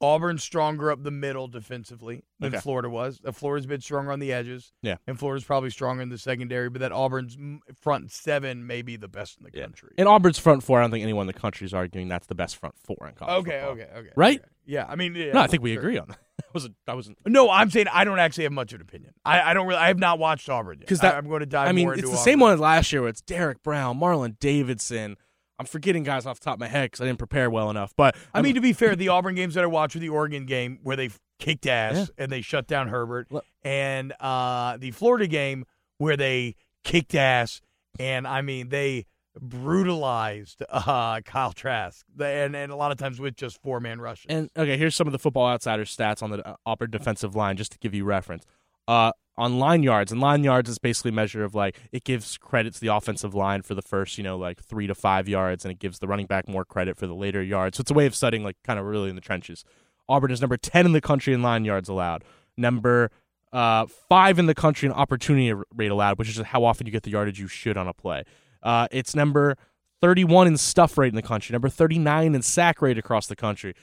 [0.00, 2.60] Auburn's stronger up the middle defensively than Okay.
[2.60, 3.20] Florida was.
[3.22, 4.72] That Florida's a bit stronger on the edges.
[4.82, 4.96] Yeah.
[5.06, 7.38] And Florida's probably stronger in the secondary, but that Auburn's
[7.80, 9.64] front seven may be the best in the Yeah.
[9.64, 9.92] country.
[9.96, 12.34] And Auburn's front four, I don't think anyone in the country is arguing that's the
[12.34, 13.46] best front four in college.
[13.46, 13.70] okay, football.
[13.72, 14.10] okay, okay.
[14.16, 14.40] Right?
[14.40, 14.48] okay.
[14.66, 15.82] Yeah, I mean, yeah, No, I think we sure.
[15.82, 16.18] agree on that.
[16.42, 16.74] I wasn't.
[16.88, 17.18] I wasn't.
[17.26, 19.12] No, I'm saying I don't actually have much of an opinion.
[19.24, 19.78] I, I don't really.
[19.80, 20.88] I have not watched Auburn yet.
[20.88, 22.18] 'Cause that- I, am going to dive I mean, it's the Auburn.
[22.18, 23.02] same one as last year.
[23.02, 25.16] Where it's Derrick Brown, Marlon Davidson.
[25.58, 27.92] I'm forgetting guys off the top of my head because I didn't prepare well enough.
[27.96, 30.46] But I mean, to be fair, the Auburn games that I watched were the Oregon
[30.46, 32.24] game where they kicked ass Yeah.
[32.24, 35.64] and they shut down Herbert, Look- and uh, the Florida game
[35.98, 37.60] where they kicked ass
[38.00, 39.06] and I mean they
[39.40, 44.26] brutalized uh, Kyle Trask, and and a lot of times with just four man rushes.
[44.28, 47.56] and okay, here's some of the Football Outsider stats on the uh, Auburn defensive line,
[47.56, 48.44] just to give you reference.
[48.86, 52.38] Uh, on line yards, and line yards is basically a measure of like it gives
[52.38, 55.64] credit to the offensive line for the first, you know, like three to five yards,
[55.64, 57.76] and it gives the running back more credit for the later yards.
[57.76, 59.64] So it's a way of studying like kind of really in the trenches.
[60.08, 62.24] Auburn is number ten in the country in line yards allowed.
[62.56, 63.10] Number
[63.52, 67.02] uh, five in the country in opportunity rate allowed, which is how often you get
[67.02, 68.24] the yardage you should on a play.
[68.62, 69.56] Uh, it's number
[70.00, 73.74] 31 in stuff rate in the country, number 39 in sack rate across the country.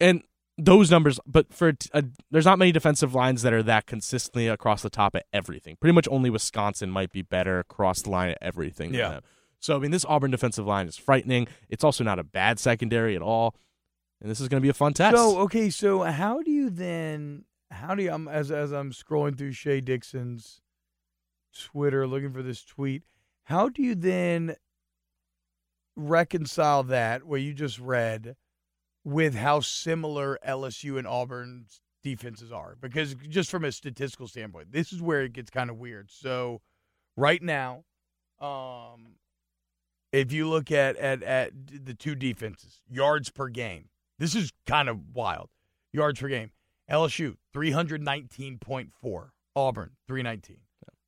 [0.00, 0.22] And
[0.58, 4.48] those numbers, but for a, uh, there's not many defensive lines that are that consistently
[4.48, 5.76] across the top at everything.
[5.80, 8.92] Pretty much only Wisconsin might be better across the line at everything.
[8.92, 9.20] Yeah.
[9.60, 11.46] So I mean, this Auburn defensive line is frightening.
[11.68, 13.54] It's also not a bad secondary at all,
[14.20, 15.16] and this is going to be a fun test.
[15.16, 17.44] So okay, so how do you then?
[17.70, 18.10] How do you?
[18.10, 20.60] I'm as as I'm scrolling through Shea Dixon's
[21.56, 23.02] Twitter looking for this tweet.
[23.44, 24.56] How do you then
[25.96, 28.36] reconcile that what you just read
[29.08, 32.76] with how similar LSU and Auburn's defenses are?
[32.80, 36.10] Because just from a statistical standpoint, this is where it gets kind of weird.
[36.10, 36.60] So
[37.16, 37.84] right now,
[38.38, 39.16] um,
[40.12, 41.52] if you look at at at
[41.84, 43.88] the two defenses, yards per game,
[44.18, 45.48] this is kind of wild.
[45.92, 46.50] Yards per game.
[46.90, 50.56] LSU 319.4, Auburn 319.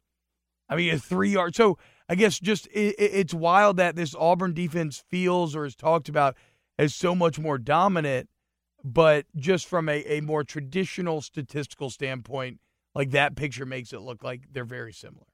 [0.69, 1.55] I mean, a three yard.
[1.55, 6.07] So I guess just it- it's wild that this Auburn defense feels or is talked
[6.07, 6.37] about
[6.77, 8.29] as so much more dominant,
[8.83, 12.59] but just from a, a more traditional statistical standpoint,
[12.95, 15.25] like that picture makes it look like they're very similar.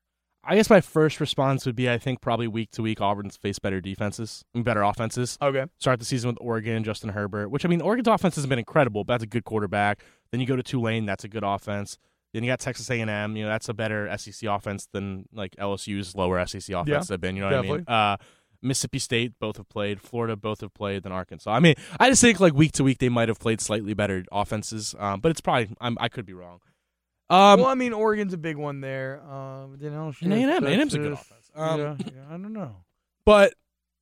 [0.49, 3.59] I guess my first response would be I think probably week to week Auburn's face
[3.59, 5.37] better defenses and better offenses.
[5.41, 5.65] Okay.
[5.77, 9.03] Start the season with Oregon, Justin Herbert, which I mean Oregon's offense has been incredible.
[9.03, 10.03] But that's a good quarterback.
[10.31, 11.97] Then you go to Tulane, that's a good offense.
[12.33, 16.15] Then you got Texas A&M, you know that's a better SEC offense than like LSU's
[16.15, 17.35] lower SEC offense have been.
[17.35, 17.83] You know what I mean?
[17.85, 18.17] Uh,
[18.61, 21.51] Mississippi State both have played, Florida both have played, then Arkansas.
[21.51, 24.23] I mean, I just think like week to week they might have played slightly better
[24.31, 26.59] offenses, um, but it's probably I'm, I could be wrong.
[27.29, 29.21] Um, well, I mean, Oregon's a big one there.
[29.29, 31.51] Um, then and A&M, A&M's a good offense.
[31.53, 32.77] Um, yeah, yeah, I don't know.
[33.25, 33.53] But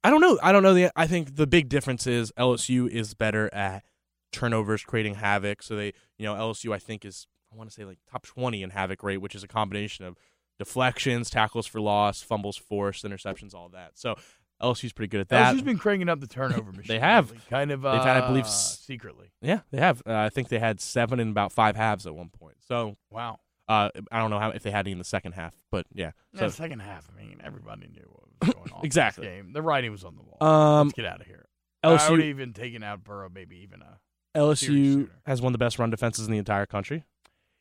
[0.03, 0.37] I don't know.
[0.43, 0.75] I don't know.
[0.75, 3.83] The I think the big difference is LSU is better at
[4.31, 5.63] turnovers, creating havoc.
[5.63, 8.61] So they, you know, LSU I think is I want to say like top twenty
[8.61, 10.15] in havoc rate, which is a combination of
[10.59, 13.91] deflections, tackles for loss, fumbles forced, interceptions, all that.
[13.95, 14.15] So
[14.61, 15.53] LSU's pretty good at that.
[15.53, 16.87] LSU's been cranking up the turnover machine.
[16.87, 17.29] They have.
[17.31, 17.85] lately, kind of.
[17.85, 19.31] Uh, They've had, I believe, s- secretly.
[19.41, 20.01] yeah, they have.
[20.07, 22.55] Uh, I think they had seven in about five halves at one point.
[22.67, 23.39] So Wow.
[23.67, 26.11] uh, I don't know how if they had any in the second half, but yeah.
[26.35, 28.85] So, So second half, I mean, everybody knew what was going on.
[28.85, 29.27] Exactly.
[29.27, 29.51] game.
[29.53, 30.41] The writing was on the wall.
[30.79, 31.45] um, Let's get out of here.
[31.83, 33.99] I would LSU even taken out Burrow, maybe even a.
[34.39, 37.03] LSU has one of the best run defenses in the entire country.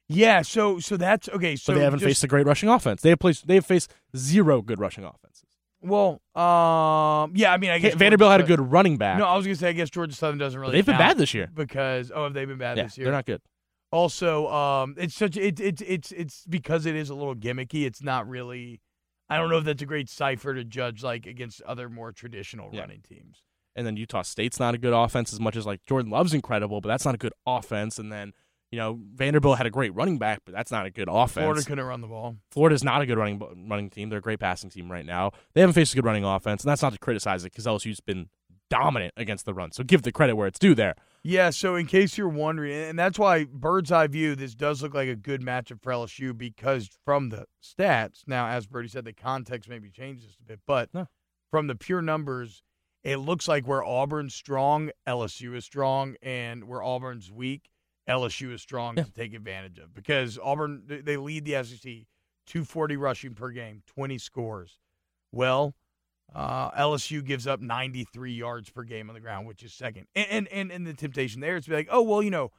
[0.08, 0.42] Yeah.
[0.42, 1.56] So so that's okay.
[1.56, 3.02] So but they haven't just- faced a great rushing offense.
[3.02, 5.44] They have placed, they have faced zero good rushing offenses.
[5.84, 7.52] Well, um, yeah.
[7.52, 9.18] I mean, I guess Vanderbilt had a good running back.
[9.18, 10.72] No, I was gonna say I guess Georgia Southern doesn't really.
[10.72, 11.50] they've been count bad this year.
[11.52, 13.04] because oh, have they been bad yeah, this year?
[13.04, 13.40] they're not good.
[13.92, 17.84] Also, um, it's such it's it's it's it's because it is a little gimmicky.
[17.86, 18.80] It's not really.
[19.28, 22.70] I don't know if that's a great cipher to judge like against other more traditional
[22.72, 22.80] Yeah.
[22.80, 23.42] running teams.
[23.76, 26.80] And then Utah State's not a good offense as much as like Jordan Love's incredible,
[26.80, 27.98] but that's not a good offense.
[27.98, 28.32] And then
[28.74, 31.44] you know Vanderbilt had a great running back, but that's not a good offense.
[31.44, 32.34] Florida couldn't run the ball.
[32.50, 34.08] Florida's not a good running running team.
[34.08, 35.30] They're a great passing team right now.
[35.52, 38.00] They haven't faced a good running offense, and that's not to criticize it because LSU's
[38.00, 38.28] been
[38.70, 39.70] dominant against the run.
[39.70, 40.96] So give the credit where it's due there.
[41.22, 44.92] Yeah, so in case you're wondering, and that's why bird's eye view, this does look
[44.94, 49.12] like a good matchup for LSU because from the stats, now as Birdie said, the
[49.12, 51.06] context maybe changes a bit, but No.
[51.50, 52.62] from the pure numbers,
[53.04, 57.68] it looks like where Auburn's strong, LSU is strong, and where Auburn's weak,
[58.08, 59.04] LSU is strong Yeah.
[59.04, 62.06] to take advantage of because Auburn they- lead the SEC
[62.46, 64.78] 240 rushing per game, 20 scores.
[65.32, 65.74] Well,
[66.34, 70.06] uh, LSU gives up 93 yards per game on the ground, which is second.
[70.14, 72.50] And, and and and the temptation there is to be like, oh well, you know,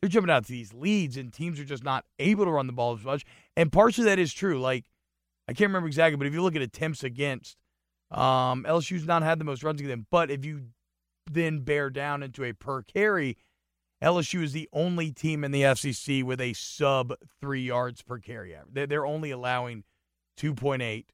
[0.00, 2.72] they're jumping out to these leads, and teams are just not able to run the
[2.72, 3.24] ball as much.
[3.56, 4.60] And partially that is true.
[4.60, 4.86] Like
[5.48, 7.56] I can't remember exactly, but if you look at attempts against,
[8.10, 10.06] um, LSU's not had the most runs against them.
[10.10, 10.66] But if you
[11.30, 13.36] then bear down into a per carry,
[14.02, 18.54] LSU is the only team in the SEC with a sub three yards per carry.
[18.54, 18.88] average.
[18.88, 19.84] They're, only allowing
[20.38, 21.04] 2.8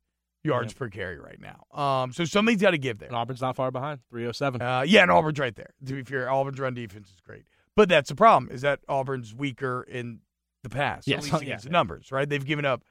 [0.44, 1.78] yards per carry right now.
[1.78, 3.08] Um, so something's got to give there.
[3.08, 4.62] And Auburn's not far behind, three oh seven.
[4.62, 5.74] Uh, yeah, and Auburn's right there.
[5.86, 9.34] To be fair, Auburn's run defense is great, but that's the problem: is that Auburn's
[9.34, 10.20] weaker in
[10.62, 12.12] the past, Yes, at least yeah, against the numbers.
[12.12, 12.28] Right?
[12.28, 12.82] They've given up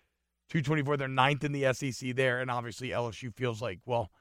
[0.49, 0.97] 224.
[0.97, 4.11] They're ninth in the SEC there, and obviously LSU feels like, well,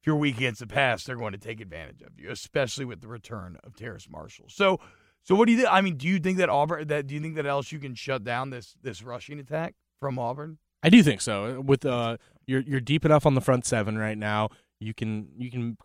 [0.00, 3.00] if you're weak against the pass, they're going to take advantage of you, especially with
[3.00, 4.46] the return of Terrace Marshall.
[4.48, 4.80] So,
[5.24, 5.72] so what do you think?
[5.72, 6.86] I mean, do you think that Auburn?
[6.88, 10.58] That do you think that LSU can shut down this this rushing attack from Auburn?
[10.82, 11.62] I do think so.
[11.62, 14.50] With uh, you're you're deep enough on the front seven right now.
[14.80, 15.78] You can you can.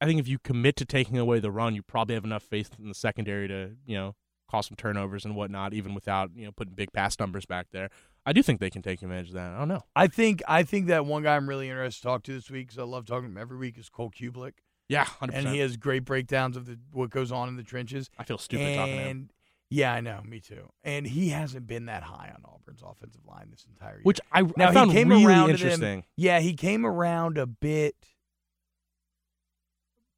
[0.00, 2.70] I think if you commit to taking away the run, you probably have enough faith
[2.78, 4.14] in the secondary to you know
[4.48, 7.90] cause some turnovers and whatnot, even without you know putting big pass numbers back there.
[8.24, 9.52] I do think they can take advantage of that.
[9.52, 9.82] I don't know.
[9.96, 12.68] I think I think that one guy I'm really interested to talk to this week
[12.68, 14.52] because I love talking to him every week is Cole Cubelic.
[14.88, 18.08] Yeah, hundred and he has great breakdowns of the what goes on in the trenches.
[18.18, 19.08] I feel stupid talking to him.
[19.08, 19.32] and
[19.68, 20.70] yeah, I know, me too.
[20.84, 24.02] And he hasn't been that high on Auburn's offensive line this entire year.
[24.04, 26.04] Which I, now I found he came really around them- interesting.
[26.16, 27.96] yeah, he came around a bit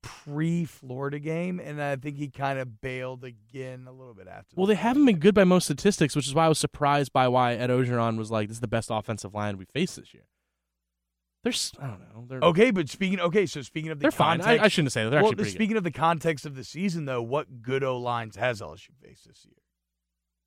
[0.03, 4.55] pre Florida game, and I think he kind of bailed again a little bit after.
[4.55, 7.27] Well, they haven't been good by most statistics, which is why I was surprised by
[7.29, 10.25] why Ed Orgeron was like, "This is the best offensive line we faced this year."
[11.49, 14.42] There's, I don't know, they're Okay, but speaking okay, so speaking of the they're fine.
[14.42, 15.11] I, I shouldn't say that.
[15.11, 17.99] They're well, actually pretty speaking of the context of the season, though, what good O
[17.99, 19.57] lines has LSU faced this year?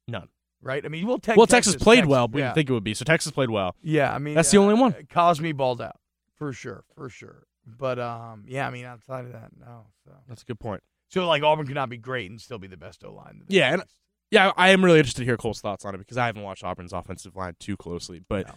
[0.08, 0.28] None.
[0.62, 0.86] Right?
[0.86, 2.48] I mean, well, Tex- well, Texas, played Texas, well, but we yeah.
[2.50, 2.94] didn't think it would be.
[2.94, 3.76] So Texas played well.
[3.82, 4.96] Yeah, I mean That's the only uh, one.
[5.10, 5.96] Cosme balled out
[6.36, 7.48] for sure, for sure.
[7.66, 9.88] But um, yeah, I mean outside of that, no.
[10.06, 10.84] So, That's a good point.
[11.10, 13.42] so like Auburn could not be great and still be the best O line.
[13.48, 13.84] Yeah, and-
[14.30, 16.64] Yeah, I am really interested to hear Cole's thoughts on it because I haven't watched
[16.64, 18.22] Auburn's offensive line too closely.
[18.28, 18.54] But No.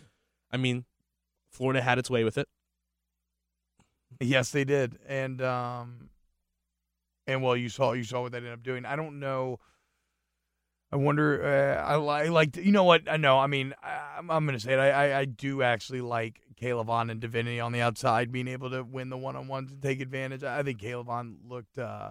[0.53, 0.85] I mean,
[1.55, 2.49] Florida had its way with it.
[4.21, 6.11] yes, they did, and um,
[7.27, 8.85] and well, you saw you saw what they ended up doing.
[8.85, 9.61] I don't know.
[10.93, 11.43] I wonder.
[11.45, 13.11] Uh, I like like you know what?
[13.11, 13.39] I know.
[13.39, 14.79] I mean, I, I'm, I'm going to say it.
[14.79, 18.83] I, I I do actually like Caleb and Divinity on the outside being able to
[18.83, 20.43] win the one on ones to take advantage.
[20.45, 21.09] I think Caleb
[21.49, 22.11] looked uh,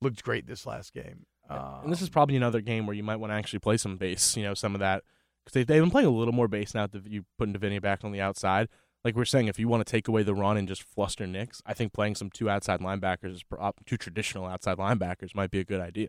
[0.00, 1.26] looked great this last game.
[1.50, 3.96] and this is Um, probably another game where you might want to actually play some
[3.96, 4.36] base.
[4.36, 5.02] You know, some of that
[5.48, 8.04] because they, they've been playing a little more base now that you putting Divinity back
[8.04, 8.68] on the outside.
[9.04, 11.62] Like we're saying, if you want to take away the run and just fluster Nix,
[11.64, 13.42] I think playing some two outside linebackers,
[13.86, 16.08] two traditional outside linebackers, might be a good idea.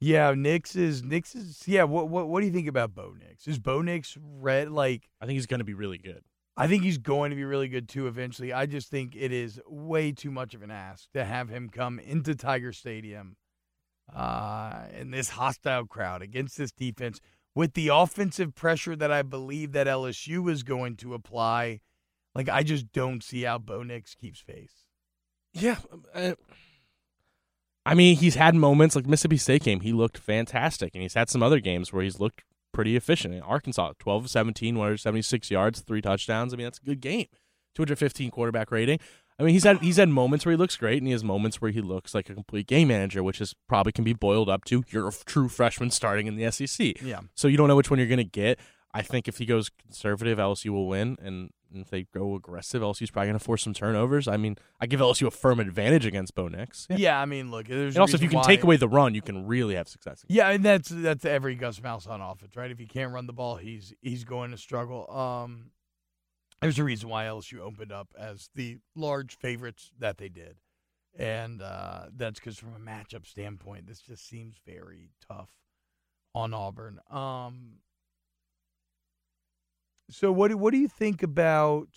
[0.00, 1.84] Yeah, Nix is Nix is yeah.
[1.84, 3.46] What what what do you think about Bo Nix?
[3.46, 4.70] Is Bo Nix red?
[4.70, 6.22] Like I think he's going to be really good.
[6.56, 8.52] I think he's going to be really good too eventually.
[8.52, 11.98] I just think it is way too much of an ask to have him come
[11.98, 13.36] into Tiger Stadium
[14.14, 17.20] uh, in this hostile crowd against this defense
[17.54, 21.80] with the offensive pressure that I believe that LSU is going to apply.
[22.34, 24.86] Like I just don't see how Bo Nix keeps face.
[25.52, 25.78] Yeah.
[26.14, 26.32] uh,
[27.86, 29.80] I mean, he's had moments like Mississippi State game.
[29.80, 32.42] He looked fantastic, and he's had some other games where he's looked
[32.72, 33.34] pretty efficient.
[33.34, 36.52] In Arkansas, 12 of 17, 176 yards, three touchdowns.
[36.52, 37.26] I mean, that's a good game.
[37.74, 38.98] 215 quarterback rating.
[39.38, 41.60] I mean, he's had he's had moments where he looks great, and he has moments
[41.60, 44.64] where he looks like a complete game manager, which is probably can be boiled up
[44.66, 47.00] to you're a true freshman starting in the SEC.
[47.02, 47.20] Yeah.
[47.34, 48.60] So you don't know which one you're going to get.
[48.92, 53.10] I think if he goes conservative, LSU will win, and if they go aggressive, LSU's
[53.10, 54.28] probably going to force some turnovers.
[54.28, 56.86] I mean, I give LSU a firm advantage against Bo Nix.
[56.88, 59.22] Yeah, I mean, look, there's And also, if you can take away the run, you
[59.22, 60.24] can really have success.
[60.28, 62.70] Yeah, and that's that's every Gus Malzahn offense, right?
[62.70, 65.10] If he can't run the ball, he's he's going to struggle.
[65.10, 65.70] Um,
[66.60, 70.56] there's a reason why LSU opened up as the large favorites that they did,
[71.16, 75.50] and uh, that's because from a matchup standpoint, this just seems very tough
[76.34, 76.98] on Auburn.
[77.10, 77.74] Um,
[80.10, 81.88] so what do, what do you think about?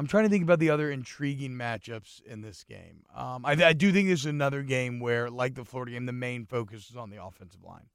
[0.00, 3.02] I'm trying to think about the other intriguing matchups in this game.
[3.14, 6.12] Um, I, I do think this is another game where, like the Florida game, the
[6.12, 7.86] main focus is on the offensive line.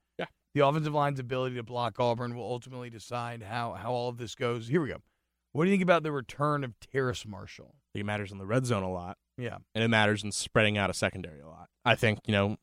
[0.53, 4.35] The offensive line's ability to block Auburn will ultimately decide how, how all of this
[4.35, 4.67] goes.
[4.67, 4.97] Here we go.
[5.51, 7.75] What do you think about the return of Terrace Marshall?
[7.75, 9.57] I think it matters in the red zone a lot, Yeah.
[9.75, 11.69] and it matters in spreading out a secondary a lot.
[11.85, 12.57] I think you know,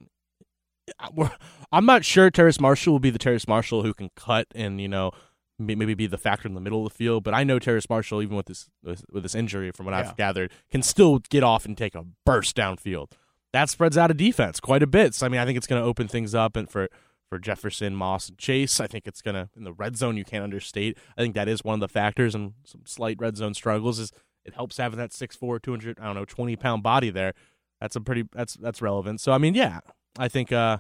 [1.72, 4.88] I'm not sure Terrace Marshall will be the Terrace Marshall who can cut and you
[4.88, 5.12] know
[5.58, 7.22] maybe be the factor in the middle of the field.
[7.22, 10.00] But I know Terrace Marshall, even with this with, with this injury, from what Yeah.
[10.10, 13.12] I've gathered, can still get off and take a burst downfield.
[13.52, 15.14] That spreads out a defense quite a bit.
[15.14, 16.88] So I mean, I think it's going to open things up and for.
[17.30, 20.16] For Jefferson, Moss, and Chase, I think it's gonna in the red zone.
[20.16, 20.98] You can't understate.
[21.16, 23.98] I think that is one of the factors and some slight red zone struggles.
[24.00, 24.10] Is
[24.44, 27.34] it helps having that 6'4", 200, I don't know, twenty pound body there.
[27.80, 29.20] That's a pretty that's that's relevant.
[29.20, 29.78] So I mean, yeah,
[30.18, 30.78] I think uh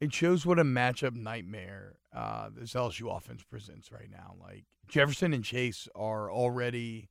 [0.00, 4.34] It shows what a matchup nightmare uh, this LSU offense presents right now.
[4.40, 7.08] Like Jefferson and Chase are already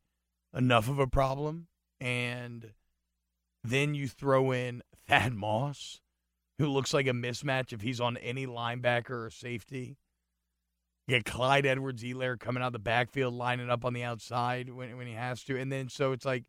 [0.54, 1.68] enough of a problem,
[2.02, 2.74] and
[3.64, 6.02] then you throw in Thad Moss,
[6.60, 9.98] who looks like a mismatch if he's on any linebacker or safety.
[11.08, 14.98] You get Clyde Edwards Helaire coming out the backfield, lining up on the outside when
[14.98, 16.44] when he has to, and then so it's like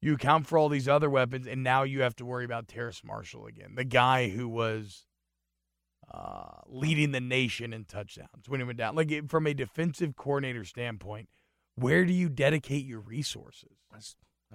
[0.00, 3.02] you account for all these other weapons, and now you have to worry about Terrace
[3.02, 5.06] Marshall again, the guy who was
[6.12, 8.94] uh, leading the nation in touchdowns when he went down.
[8.94, 11.28] Like it- from a defensive coordinator standpoint,
[11.74, 13.78] where do you dedicate your resources?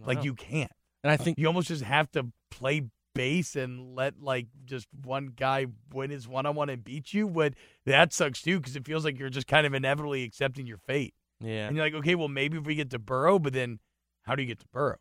[0.06, 0.24] Like know.
[0.26, 0.72] you can't.
[1.04, 2.84] and I think You almost just have to play
[3.16, 7.28] base and let like just one guy win his one on one and beat you.
[7.30, 7.54] But
[7.86, 11.14] that sucks too because it feels like you're just kind of inevitably accepting your fate.
[11.42, 13.80] yeah, And you're like, okay, well maybe if we get to Burrow, but then
[14.24, 14.98] how do you get to Burrow?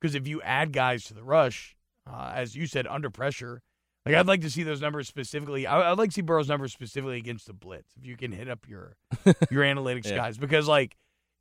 [0.00, 1.76] Because if you add guys to the rush,
[2.10, 3.62] uh, as you said, under pressure,
[4.04, 5.64] like I'd like to see those numbers specifically.
[5.64, 7.92] I, I'd like to see Burrow's numbers specifically against the blitz.
[7.96, 8.96] If you can hit up your
[9.50, 10.16] your analytics Yeah.
[10.16, 10.96] guys, because like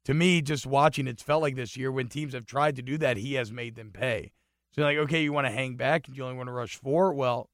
[0.05, 2.97] to me, just watching, it's felt like this year when teams have tried to do
[2.99, 4.31] that, he has made them pay.
[4.73, 7.13] So like, okay, you want to hang back and you only want to rush four.
[7.13, 7.49] Well,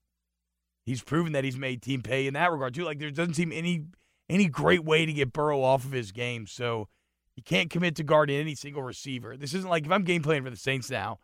[0.86, 2.86] he's proven that he's made team pay in that regard too.
[2.86, 3.86] Like there doesn't seem any
[4.30, 6.48] any great way to get Burrow off of his game.
[6.48, 6.88] So
[7.36, 9.38] you can't commit to guarding any single receiver.
[9.38, 11.20] This isn't like if I'm game playing for the Saints now,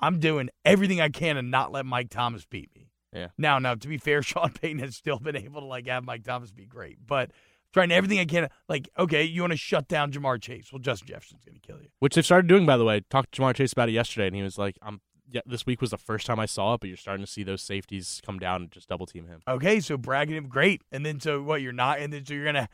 [0.00, 2.90] I'm doing everything I can to not let Mike Thomas beat me.
[3.12, 3.28] Yeah.
[3.38, 6.24] Now, now to be fair, Sean Payton has still been able to like have Mike
[6.24, 7.30] Thomas be great, but
[7.72, 8.48] trying everything I can.
[8.68, 10.72] Like, okay, you want to shut down Ja'Marr Chase?
[10.72, 11.88] Well, Justin Jefferson's going to kill you.
[11.98, 13.02] which they've started doing by the way.
[13.10, 15.00] Talked to Ja'Marr Chase about it yesterday, and he was like, "I'm
[15.30, 17.42] yeah, this week was the first time I saw it, but you're starting to see
[17.42, 21.04] those safeties come down and just double team him." Okay, so bragging him, great, and
[21.04, 21.62] then so what?
[21.62, 22.68] You're not, and then so you're gonna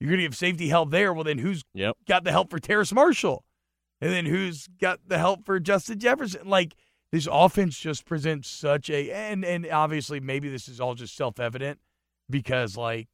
[0.00, 1.12] you're gonna give safety help there.
[1.12, 1.96] Well, then who's Yep.
[2.06, 3.44] got the help for Terrace Marshall?
[4.00, 6.48] And then who's got the help for Justin Jefferson?
[6.48, 6.76] Like
[7.10, 11.40] this offense just presents such a and and obviously maybe this is all just self
[11.40, 11.80] evident
[12.30, 13.08] because like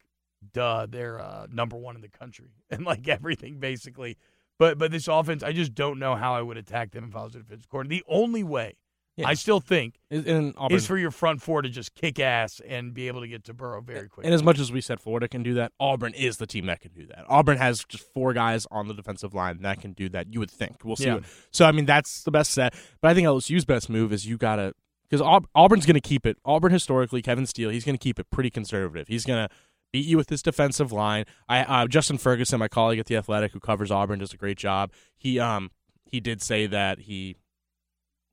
[0.53, 4.17] duh, they're uh, number one in the country and like everything basically.
[4.59, 7.23] But but this offense, I just don't know how I would attack them if I
[7.23, 8.03] was a defensive coordinator.
[8.05, 8.77] The only way
[9.17, 9.27] Yeah.
[9.27, 13.07] I still think And is for your front four to just kick ass and be
[13.07, 14.25] able to get to Burrow very quickly.
[14.25, 16.81] and as much as we said Florida can do that, Auburn is the team that
[16.81, 17.25] can do that.
[17.29, 20.33] Auburn has just four guys on the defensive line that can do that.
[20.33, 20.83] You would think.
[20.83, 21.05] We'll see.
[21.05, 21.19] Yeah.
[21.51, 22.73] So I mean, that's the best set.
[23.01, 24.73] But I think LSU's best move is you gotta
[25.09, 25.21] because
[25.53, 26.37] Auburn's going to keep it.
[26.43, 29.07] Auburn historically, Kevin Steele, he's going to keep it pretty conservative.
[29.07, 29.53] He's going to
[29.95, 31.23] beat you with this defensive line.
[31.47, 34.57] I uh, Justin Ferguson, my colleague at the Athletic, who covers Auburn, does a great
[34.57, 34.91] job.
[35.15, 35.71] He um
[36.03, 37.37] he did say that he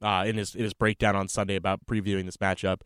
[0.02, 2.80] uh in his in his breakdown on Sunday about previewing this matchup.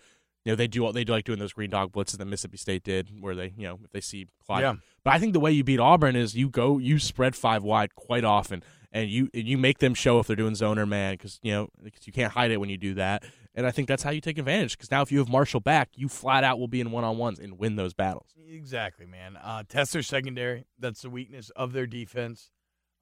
[0.45, 2.85] You know they do they do like doing those green dog blitzes that Mississippi State
[2.85, 4.61] did, where they you know if they see Clyde.
[4.61, 4.75] Yeah.
[5.03, 7.95] But I think the way you beat Auburn is you go you spread five wide
[7.95, 8.63] quite often,
[8.93, 11.53] and you and you make them show if they're doing zone or man because you
[11.53, 13.25] know because you can't hide it when you do that.
[13.57, 15.89] And I think that's how you take advantage because now if you have Marshall back,
[15.95, 18.35] you flat out will be in one on ones and win those battles.
[18.49, 19.39] Exactly, man.
[19.43, 20.67] Uh, test their secondary.
[20.79, 22.51] That's the weakness of their defense.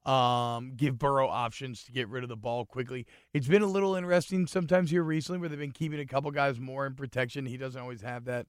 [0.05, 3.05] Um, give Burrow options to get rid of the ball quickly.
[3.33, 6.59] It's been a little interesting sometimes here recently where they've been keeping a couple guys
[6.59, 7.45] more in protection.
[7.45, 8.45] He doesn't always have that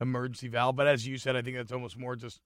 [0.00, 2.40] emergency valve, but as you said, I think that's almost more just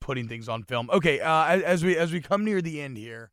[0.00, 0.90] putting things on film.
[0.90, 3.30] Okay, uh, as, we as we come near the end here,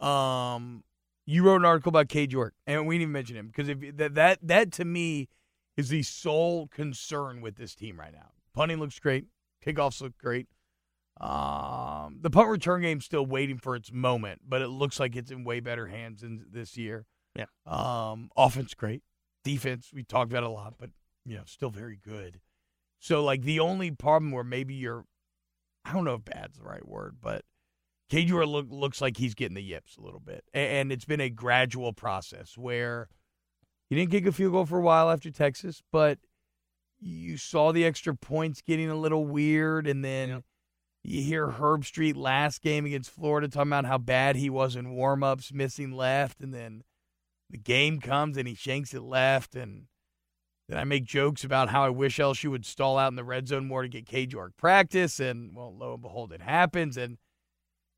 [0.00, 0.84] um,
[1.26, 3.96] you wrote an article about Cade York, and we didn't even mention him because if
[3.96, 5.28] that that that to me
[5.76, 8.30] is the sole concern with this team right now.
[8.54, 9.26] Punting looks great,
[9.64, 10.48] kickoffs look great.
[11.20, 15.30] Um, the punt return game's still waiting for its moment, but it looks like it's
[15.30, 17.06] in way better hands in this year.
[17.36, 17.46] Yeah.
[17.66, 19.02] Um, offense great,
[19.44, 20.90] defense we talked about a lot, but
[21.24, 22.40] you know still very good.
[22.98, 25.04] So like the only problem where maybe you're,
[25.84, 27.44] I don't know if bad's the right word, but
[28.12, 31.20] Cade York look, looks like he's getting the yips a little bit, and it's been
[31.20, 33.08] a gradual process where
[33.88, 36.18] he didn't kick a field goal for a while after Texas, but
[37.00, 40.44] you saw the extra points getting a little weird, and then.
[41.04, 45.52] You hear Herbstreit last game against Florida talking about how bad he was in warmups,
[45.52, 46.84] missing left, and then
[47.50, 49.86] the game comes and he shanks it left, and
[50.68, 53.48] then I make jokes about how I wish LSU would stall out in the red
[53.48, 57.18] zone more to get Cade York practice, and well, lo and behold, it happens, and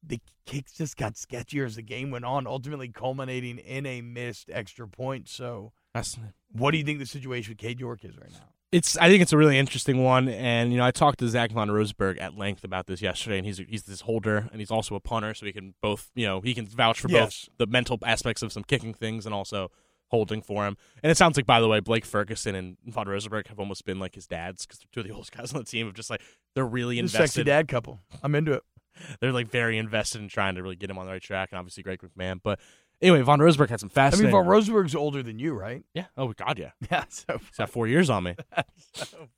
[0.06, 4.50] the kicks just got sketchier as the game went on, ultimately culminating in a missed
[4.52, 5.28] extra point.
[5.28, 6.18] So, That's
[6.52, 8.48] what do you think the situation with Cade York is right now?
[8.72, 11.52] it's I think it's a really interesting one, and you know I talked to Zach
[11.52, 14.94] von Rosenberg at length about this yesterday, and he's he's this holder and he's also
[14.96, 17.48] a punter, so he can both you know he can vouch for Yes.
[17.48, 19.70] both the mental aspects of some kicking things and also
[20.10, 20.76] holding for him.
[21.02, 23.98] And it sounds like by the way Blake Ferguson and von Rosenberg have almost been
[24.00, 25.86] like his dads because they're two of the oldest guys on the team.
[25.86, 26.20] Of just like
[26.56, 27.44] they're really The sexy invested.
[27.44, 28.00] dad couple.
[28.24, 28.62] I'm into it.
[29.20, 31.58] They're like very invested in trying to really get him on the right track, and
[31.58, 32.40] obviously Greg McMahon.
[32.42, 32.60] But
[33.02, 34.18] anyway, von Rosenberg had some fast.
[34.18, 34.30] I mean.
[34.30, 35.84] Von Rosenberg's older than you, right?
[35.94, 36.06] yeah.
[36.16, 36.70] Oh God, yeah.
[36.90, 37.04] Yeah.
[37.08, 38.36] So, He's got four years on me.
[38.92, 39.28] so.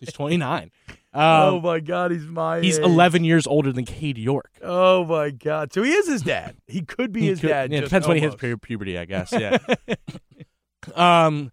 [0.00, 0.70] He's twenty nine.
[1.14, 2.60] oh Um, my God, he's my.
[2.60, 2.84] he's age.
[2.84, 4.50] eleven years older than Cade York.
[4.62, 5.72] Oh my God!
[5.72, 6.56] So he is his dad.
[6.66, 7.70] He could be He his could- dad.
[7.72, 9.32] Yeah, it just depends when he hits pu- puberty, I guess.
[9.32, 9.58] Yeah.
[10.94, 11.50] um,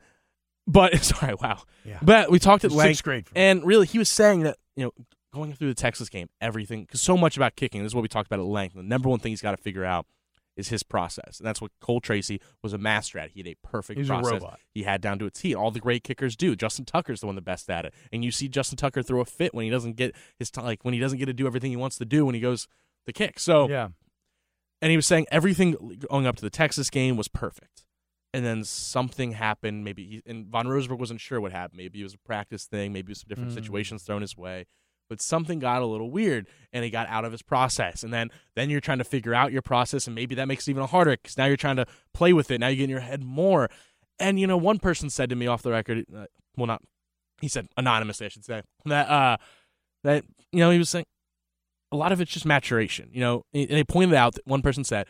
[0.68, 1.62] but sorry, wow.
[1.86, 2.00] Yeah.
[2.02, 3.28] But we talked at Sixth length, grade.
[3.36, 4.92] and really, he was saying that you know
[5.34, 7.82] going through the Texas game, everything because so much about kicking.
[7.84, 8.76] This is what we talked about at length.
[8.76, 10.06] The number one thing he's got to figure out
[10.56, 13.32] is his process, and that's what Cole Tracy was a master at.
[13.32, 14.34] He had a perfect He's a process.
[14.34, 14.60] robot.
[14.74, 15.56] He had down to a T.
[15.56, 16.56] All the great kickers do.
[16.56, 19.26] Justin Tucker's the one the best at it, and you see Justin Tucker throw a
[19.26, 21.72] fit when he doesn't get his t- like when he doesn't get to do everything
[21.72, 22.68] he wants to do when he goes
[23.06, 23.40] the kick.
[23.40, 23.90] So yeah.
[24.82, 27.86] and he was saying everything going up to the Texas game was perfect.
[28.32, 29.84] And then something happened.
[29.84, 31.78] Maybe he, and Von Rosenberg wasn't sure what happened.
[31.78, 32.94] Maybe it was a practice thing.
[32.94, 33.56] Maybe it was some different Mm.
[33.56, 34.66] situations thrown his way.
[35.10, 38.04] But something got a little weird, and he got out of his process.
[38.04, 40.72] And then, then you're trying to figure out your process, and maybe that makes it
[40.72, 42.60] even harder because now you're trying to play with it.
[42.60, 43.70] Now you get in your head more.
[44.20, 46.82] And you know, one person said to me off the record, uh, well, not
[47.42, 49.38] he said anonymously, I should say that uh,
[50.04, 51.06] that you know he was saying
[51.92, 53.10] a lot of it's just maturation.
[53.12, 55.08] You know, and they pointed out that one person said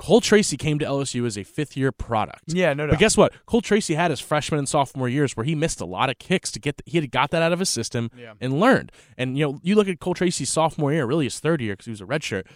[0.00, 2.44] Cole Tracy came to LSU as a fifth year product.
[2.46, 2.72] Yeah.
[2.72, 2.86] No.
[2.86, 2.92] No.
[2.92, 3.34] But guess what?
[3.44, 6.50] Cole Tracy had his freshman and sophomore years where he missed a lot of kicks
[6.52, 8.32] to get the, he had got that out of his system Yeah.
[8.40, 8.92] and learned.
[9.18, 11.84] And you know, you look at Cole Tracy's sophomore year, really his third year because
[11.84, 12.46] he was a redshirt.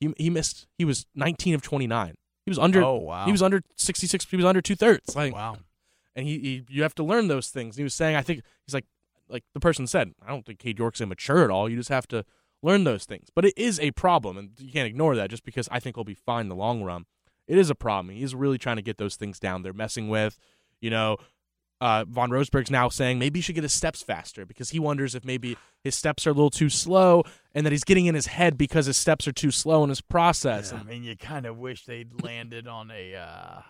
[0.00, 0.66] He he missed.
[0.76, 2.14] He was 19 of 29.
[2.44, 2.82] He was under.
[2.82, 3.26] Oh wow.
[3.26, 4.26] He was under 66.
[4.28, 5.14] He was under two thirds.
[5.14, 5.56] Like wow.
[6.16, 7.76] and he, he you have to learn those things.
[7.76, 8.86] He was saying, I think he's like
[9.28, 11.68] like the person said, I don't think Cade York's immature at all.
[11.68, 12.24] You just have to
[12.62, 13.28] learn those things.
[13.34, 16.04] But it is a problem, and you can't ignore that just because I think he'll
[16.04, 17.06] be fine in the long run.
[17.46, 18.14] It is a problem.
[18.14, 19.62] He's really trying to get those things down.
[19.62, 20.38] They're messing with,
[20.80, 21.16] you know,
[21.80, 25.14] uh, Von Rosenberg's now saying maybe he should get his steps faster because he wonders
[25.14, 27.22] if maybe his steps are a little too slow
[27.54, 30.00] and that he's getting in his head because his steps are too slow in his
[30.00, 30.72] process.
[30.72, 33.60] Yeah, I mean, you kind of wish they'd landed on a uh,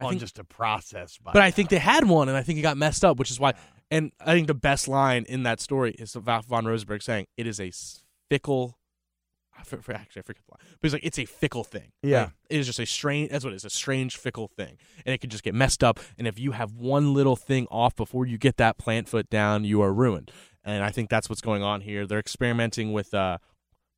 [0.00, 1.16] I on think- just a process.
[1.18, 3.30] By But I think they had one, and I think it got messed up, which
[3.30, 3.54] is why.
[3.90, 7.46] And I think the best line in that story is about Von Rosenberg saying, "It
[7.46, 7.70] is a
[8.30, 8.78] fickle."
[9.56, 11.92] I for, for- actually, I forget the line, but he's like, "It's a fickle thing."
[12.02, 12.22] Yeah.
[12.22, 13.30] Like, it is just a strange.
[13.30, 13.64] That's what it is.
[13.64, 16.00] A strange, fickle thing, and it can just get messed up.
[16.18, 19.64] And if you have one little thing off before you get that plant foot down,
[19.64, 20.32] you are ruined.
[20.64, 22.06] And I think that's what's going on here.
[22.06, 23.14] They're experimenting with.
[23.14, 23.38] Uh,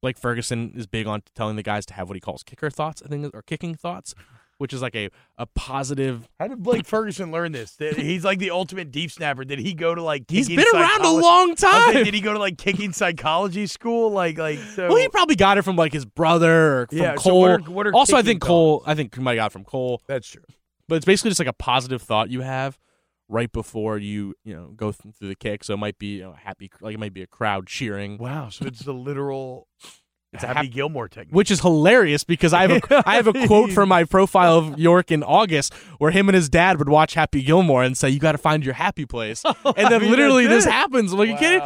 [0.03, 3.03] Blake Ferguson is big on telling the guys to have what he calls kicker thoughts,
[3.05, 4.15] I think, or kicking thoughts,
[4.59, 7.77] which is like a, a positive How did Blake Ferguson learn this?
[7.79, 9.45] He's like the ultimate deep snapper.
[9.45, 10.25] Did he go to like?
[10.31, 12.05] He's been around a long I was like, time.
[12.05, 14.11] did he go to like kicking psychology school?
[14.11, 14.89] Like, like so.
[14.89, 17.41] well, he probably got it from like his brother or from Yeah, so Cole.
[17.41, 18.83] what are- what are also, I think Cole.
[18.87, 20.03] I think he might have got it from Cole.
[20.07, 20.43] That's true.
[20.89, 22.79] But it's basically just like a positive thought you have
[23.29, 25.65] right before you you know go through the kick.
[25.65, 28.19] So it might be you know, happy, like it might be a crowd cheering.
[28.19, 28.51] Wow.
[28.51, 29.67] So it's the literal
[30.33, 31.35] It's a Happy Gilmore technique.
[31.35, 34.79] which is hilarious because I have a I have a quote from my profile of
[34.79, 38.19] York in August where him and his dad would watch Happy Gilmore and say, "You
[38.19, 41.13] got to find your happy place," and I then mean, literally this happens.
[41.13, 41.63] I'm like, you kidding?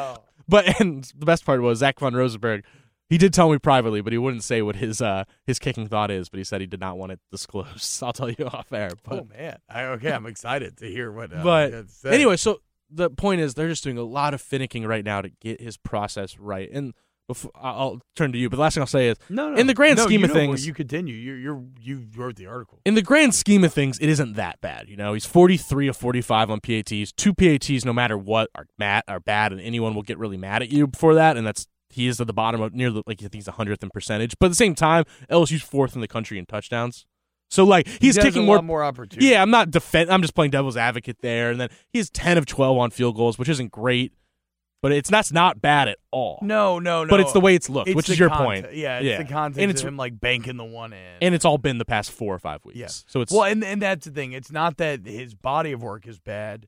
[0.48, 2.64] But and the best part was Zach von Rosenberg.
[3.08, 6.12] He did tell me privately, but he wouldn't say what his uh his kicking thought
[6.12, 6.28] is.
[6.28, 8.02] But he said he did not want it disclosed.
[8.04, 8.90] I'll tell you off air.
[9.02, 9.58] But Oh man.
[9.68, 11.32] I, okay, I'm excited to hear what.
[11.32, 12.14] Uh, But you had to say.
[12.14, 15.28] anyway, so the point is they're just doing a lot of finicking right now to
[15.40, 16.70] get his process right.
[16.72, 16.94] And
[17.32, 19.56] before, I'll turn to you, but the last thing I'll say is no, no.
[19.56, 21.14] in the grand No, scheme you of things- you continue.
[21.14, 22.80] You you're you wrote the article.
[22.84, 24.88] in the grand scheme of things, it isn't that bad.
[24.88, 27.12] You know, he's 43 of 45 on PATs.
[27.12, 30.62] Two PATs, no matter what, are mad are bad, and anyone will get really mad
[30.62, 31.36] at you for that.
[31.36, 33.52] And that's he is at the bottom of near the like I think he's a
[33.52, 34.34] hundredth in percentage.
[34.38, 37.06] But at the same time, LSU's fourth in the country in touchdowns.
[37.50, 38.62] So like he's He taking more.
[38.62, 39.26] more opportunity.
[39.26, 40.08] yeah, I'm not defend.
[40.10, 41.50] I'm just playing devil's advocate there.
[41.50, 44.12] And then he's 10 of 12 on field goals, which isn't great,
[44.82, 46.38] but it's that's not bad at all.
[46.42, 47.10] No, no, no.
[47.10, 48.64] but it's the way it's looked, It's which the is your content.
[48.66, 48.76] point.
[48.76, 49.18] Yeah, it's Yeah.
[49.22, 51.16] the context And it's- of him like banking the one in.
[51.22, 52.78] And it's all been the past four or five weeks.
[52.78, 52.86] Yeah.
[52.88, 54.32] So it's well, and and that's the thing.
[54.32, 56.66] It's not that his body of work is bad.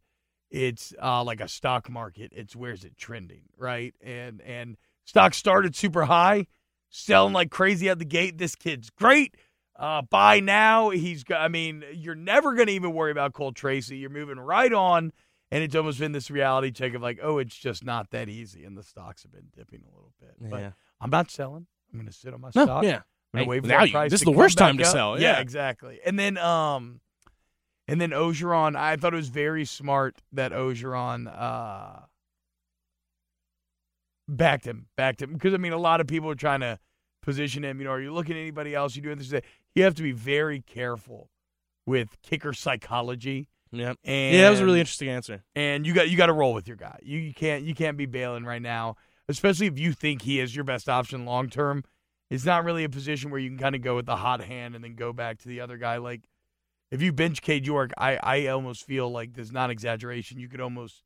[0.50, 2.32] It's uh, like a stock market.
[2.36, 3.94] It's where's it trending, right?
[4.02, 6.46] And and stock started super high,
[6.90, 8.36] selling like crazy out the gate.
[8.38, 9.34] This kid's great.
[9.74, 10.90] Uh, buy now.
[10.90, 11.40] He's got.
[11.40, 13.96] I mean, you're never gonna even worry about Cole Tracy.
[13.96, 15.12] You're moving right on,
[15.52, 18.64] and it's almost been this reality check of like, oh, it's just not that easy,
[18.64, 20.34] and the stocks have been dipping a little bit.
[20.40, 20.70] But yeah.
[21.00, 21.66] I'm not selling.
[21.92, 22.84] I'm gonna sit on my No, stock.
[22.84, 23.02] yeah.
[23.34, 24.90] I'm gonna Hey, wait now price this is the worst time to up.
[24.92, 25.20] sell.
[25.20, 25.40] Yeah, Yeah.
[25.40, 26.00] exactly.
[26.04, 27.00] And then um,
[27.88, 32.00] and then Orgeron, I thought it was very smart that Orgeron uh
[34.28, 36.78] backed him, backed him because I mean a lot of people are trying to
[37.22, 37.78] position him.
[37.78, 38.96] You know, are you looking at anybody else?
[38.96, 39.32] You doing this?
[39.74, 41.30] You have to be very careful
[41.86, 43.48] with kicker psychology.
[43.72, 43.94] Yeah.
[44.04, 45.42] And Yeah, that was a really interesting answer.
[45.56, 46.98] and you got you got to roll with your guy.
[47.02, 48.96] You, you can't you can't be bailing right now,
[49.28, 51.82] especially if you think he is your best option long term.
[52.30, 54.74] It's not really a position where you can kind of go with the hot hand
[54.74, 55.96] and then go back to the other guy.
[55.98, 56.22] Like
[56.90, 60.38] if you bench Cade York, I I almost feel like there's not exaggeration.
[60.38, 61.02] You could almost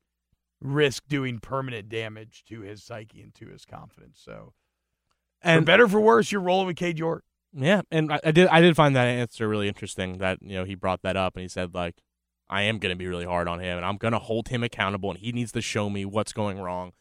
[0.59, 4.19] risk doing permanent damage to his psyche and to his confidence.
[4.23, 4.53] So
[5.41, 7.23] for And better for worse, you're rolling with Cade York.
[7.53, 10.63] yeah, and I, I did I did find that answer really interesting that, you know,
[10.65, 11.95] he brought that up and he said like
[12.49, 14.63] I am going to be really hard on him and I'm going to hold him
[14.63, 16.93] accountable and he needs to show me what's going wrong.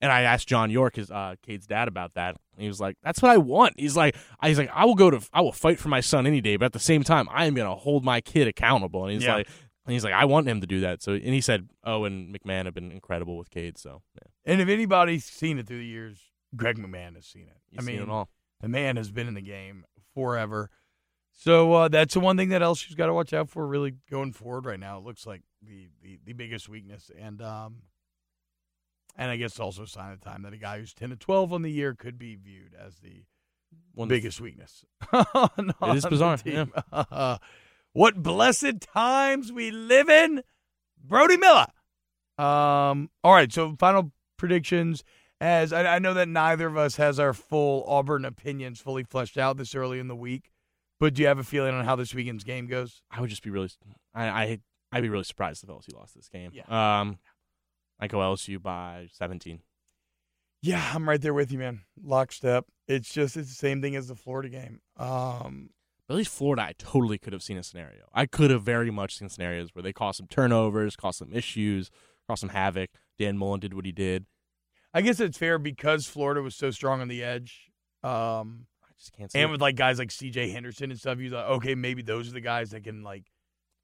[0.00, 2.36] And I asked John York, his uh, Cade's dad, about that.
[2.54, 4.94] And he was like, "That's what I want." He's like, "I he's like, I will
[4.94, 7.28] go to, I will fight for my son any day, but at the same time,
[7.30, 9.34] I am gonna hold my kid accountable." And he's Yeah.
[9.36, 9.48] like,
[9.84, 12.34] and he's like, "I want him to do that." So, and he said, "Oh, and
[12.34, 15.84] McMahon have been incredible with Cade." So, yeah, And if anybody's seen it through the
[15.86, 16.20] years,
[16.56, 17.56] Greg McMahon has seen it.
[17.70, 18.30] you've I seen mean, it all.
[18.60, 19.84] The man has been in the game
[20.14, 20.70] forever.
[21.42, 24.32] So uh, that's the one thing that LSU's got to watch out for really going
[24.32, 24.98] forward right now.
[24.98, 27.10] It looks like the, the, the biggest weakness.
[27.18, 27.78] And um,
[29.16, 31.16] and I guess also a sign of the time that a guy who's 10 to
[31.16, 33.24] 12 on the year could be viewed as the
[33.92, 34.84] One biggest weakness.
[35.12, 37.38] on- It is on the bizarre,
[37.92, 40.44] what blessed times we live in.
[41.04, 41.66] Brody Miller.
[42.38, 45.02] Um, all right, so final predictions.
[45.40, 49.36] As I, I know that neither of us has our full Auburn opinions fully fleshed
[49.36, 50.51] out this early in the week,
[51.02, 53.02] but do you have a feeling on how this weekend's game goes?
[53.10, 53.68] I would just be really,
[54.14, 54.58] I, I,
[54.92, 56.52] I'd be really surprised if LSU lost this game.
[56.54, 56.62] Yeah.
[57.00, 57.18] Um,
[57.98, 59.58] I go LSU by 17.
[60.62, 61.80] Yeah, I'm right there with you, man.
[62.00, 62.66] Lockstep.
[62.86, 64.80] It's just it's the same thing as the Florida game.
[64.96, 65.70] Um,
[66.06, 68.04] But at least Florida, I totally could have seen a scenario.
[68.14, 71.90] I could have very much seen scenarios where they caused some turnovers, caused some issues,
[72.28, 72.90] caused some havoc.
[73.18, 74.26] Dan Mullen did what he did.
[74.94, 77.72] I guess it's fair because Florida was so strong on the edge.
[78.04, 78.66] Um,
[79.02, 79.38] just can't see.
[79.40, 79.52] And it.
[79.52, 80.50] with like guys like C.J.
[80.50, 83.24] Henderson and stuff, you thought, okay, maybe those are the guys that can like.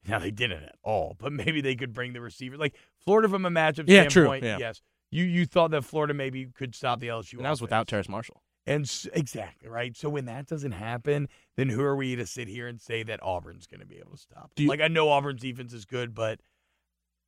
[0.07, 2.57] Now they didn't at all, but maybe they could bring the receiver.
[2.57, 4.57] Like Florida from a matchup Yeah, true, standpoint, yeah.
[4.59, 4.81] yes.
[5.11, 7.35] You you thought that Florida maybe could stop the LSU.
[7.35, 7.91] and that was without offense.
[7.91, 8.43] Terrace Marshall.
[8.65, 9.97] And s- exactly right.
[9.97, 13.19] So when that doesn't happen, then who are we to sit here and say that
[13.23, 14.53] Auburn's going to be able to stop?
[14.57, 16.39] You- like I know Auburn's defense is good, but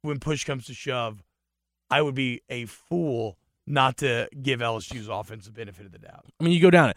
[0.02, 1.22] when push comes to shove,
[1.90, 3.36] I would be a fool
[3.66, 6.24] not to give LSU's offense the benefit of the doubt.
[6.40, 6.96] I mean, you go down it,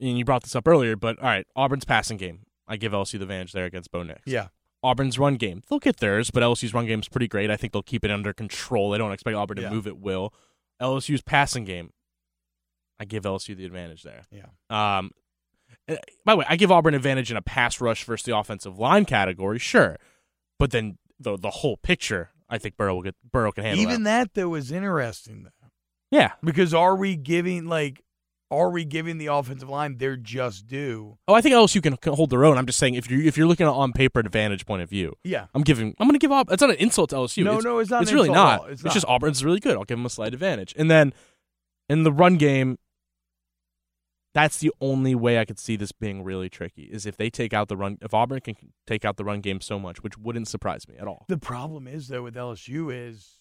[0.00, 2.40] and you brought this up earlier, but all right, Auburn's passing game.
[2.66, 4.20] I give LSU the advantage there against Bo Nix.
[4.26, 4.48] Yeah.
[4.82, 5.62] Auburn's run game.
[5.68, 7.50] They'll get theirs, but LSU's run game is pretty great.
[7.50, 8.90] I think they'll keep it under control.
[8.90, 9.70] They don't expect Auburn to Yeah.
[9.70, 10.32] move at will.
[10.80, 11.90] LSU's passing game.
[13.00, 14.22] I give LSU the advantage there.
[14.30, 14.46] Yeah.
[14.70, 15.10] Um,
[15.88, 18.78] uh, by the way, I give Auburn advantage in a pass rush versus the offensive
[18.78, 19.96] line category, sure,
[20.58, 24.02] but then the the whole picture, I think Burrow will get Burrow can handle Even
[24.04, 24.34] that.
[24.34, 25.68] that though is interesting though.
[26.10, 26.32] Yeah.
[26.42, 28.02] Because are we giving like
[28.50, 31.18] are we giving the offensive line their just due?
[31.28, 32.56] Oh, I think LSU can, can hold their own.
[32.56, 35.14] I'm just saying if you if you're looking at on paper advantage point of view,
[35.24, 35.46] Yeah.
[35.54, 35.94] I'm giving.
[35.98, 36.50] I'm going to give up.
[36.50, 37.44] It's not an insult to LSU.
[37.44, 38.02] No, it's, no, it's not.
[38.02, 38.60] It's an really not.
[38.60, 38.66] all.
[38.66, 38.94] It's, not.
[38.94, 39.76] just Auburn's really good.
[39.76, 40.74] I'll give them a slight advantage.
[40.78, 41.12] And then
[41.88, 42.78] in the run game,
[44.34, 47.52] that's the only way I could see this being really tricky is if they take
[47.52, 47.98] out the run.
[48.00, 51.06] If Auburn can take out the run game so much, which wouldn't surprise me at
[51.06, 51.24] all.
[51.28, 53.37] The problem is though with LSU is,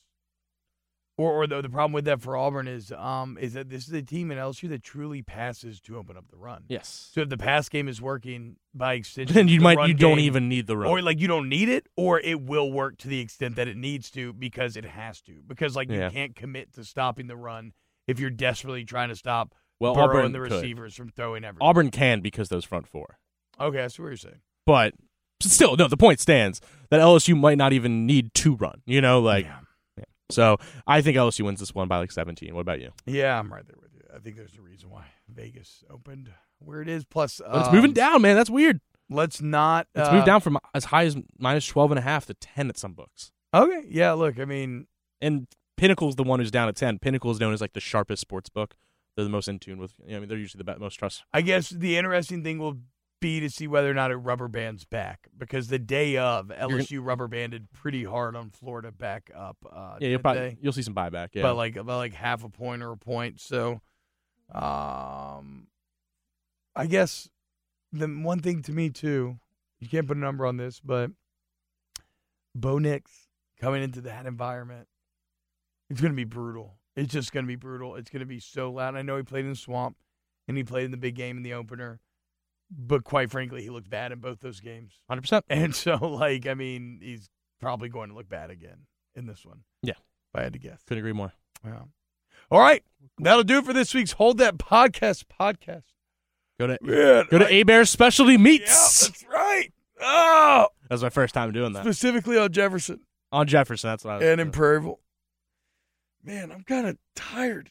[1.18, 3.94] or or the, the problem with that for Auburn is, um, is that this is
[3.94, 6.64] a team in LSU that truly passes to open up the run.
[6.70, 7.10] Yes.
[7.14, 10.20] So if the pass game is working by extension, Then you the might you don't
[10.20, 10.90] even need the run.
[10.92, 13.76] or like you don't need it, or it will work to the extent that it
[13.78, 15.42] needs to because it has to.
[15.48, 16.06] Because like Yeah.
[16.06, 17.74] you can't commit to stopping the run
[18.08, 20.52] if you're desperately trying to stop well, Burrow Auburn and the could.
[20.54, 21.68] receivers from throwing everything.
[21.68, 23.18] Auburn can because those front four.
[23.60, 24.42] Okay, that's what you're saying.
[24.66, 24.94] But
[25.42, 25.88] still, no.
[25.88, 28.82] The point stands that LSU might not even need to run.
[28.86, 29.60] You know, like yeah.
[30.30, 30.58] So.
[30.86, 32.54] I think LSU wins this one by like 17.
[32.54, 32.92] What about you?
[33.06, 34.02] yeah, I'm right there with you.
[34.16, 37.06] I think there's a reason why Vegas opened where it is.
[37.06, 38.36] Plus, But it's um, moving down, man.
[38.36, 38.80] That's weird.
[39.10, 39.88] Let's not.
[39.96, 42.70] It's uh, moved down from as high as minus 12 and a half to 10
[42.70, 43.32] at some books.
[43.54, 44.12] Okay, yeah.
[44.14, 44.88] Look, I mean,
[45.22, 45.48] And
[45.78, 47.00] Pinnacle's the one who's down at 10.
[47.00, 48.76] Pinnacle is known as like the sharpest sports book.
[49.16, 49.94] They're the most in tune with.
[50.04, 51.24] You know, I mean, they're usually the most trust.
[51.34, 52.78] I guess the interesting thing will
[53.20, 57.00] be to see whether or not it rubber bands back because the day of LSU
[57.04, 59.58] rubber banded pretty hard on Florida back up.
[59.70, 61.30] Uh, Yeah, you'll probably you'll see some buyback.
[61.34, 63.40] Yeah, but like about like half a point or a point.
[63.40, 63.82] So,
[64.54, 65.68] um,
[66.76, 67.30] I guess
[67.92, 69.40] the one thing to me too,
[69.80, 71.12] you can't put a number on this, but
[72.56, 73.28] Bo Nix
[73.60, 74.88] coming into that environment,
[75.90, 76.78] it's going to be brutal.
[76.96, 77.96] It's just going to be brutal.
[77.96, 78.96] It's going to be so loud.
[78.96, 79.98] I know he played in the swamp
[80.48, 82.00] and he played in the big game in the opener,
[82.70, 85.00] but quite frankly, he looked bad in both those games.
[85.08, 85.22] 100.
[85.22, 89.46] percent And so, like, I mean, he's probably going to look bad again in this
[89.46, 89.62] one.
[89.82, 89.92] Yeah.
[90.34, 90.82] if I had to guess.
[90.88, 91.34] Couldn't agree more.
[91.66, 91.80] Yeah.
[92.52, 92.84] All right.
[93.20, 95.84] That'll do it for this week's Hold That Podcast podcast.
[96.60, 99.08] Go to Man, go to I- A Bear Specialty Yeah, Meats.
[99.08, 99.72] that's right.
[100.02, 103.00] Oh, that was my first time doing that specifically on Jefferson
[103.32, 103.90] on Jefferson.
[103.90, 104.26] That's what I was.
[104.26, 104.98] and in Prairieville.
[106.24, 107.70] Man, I'm kind of tired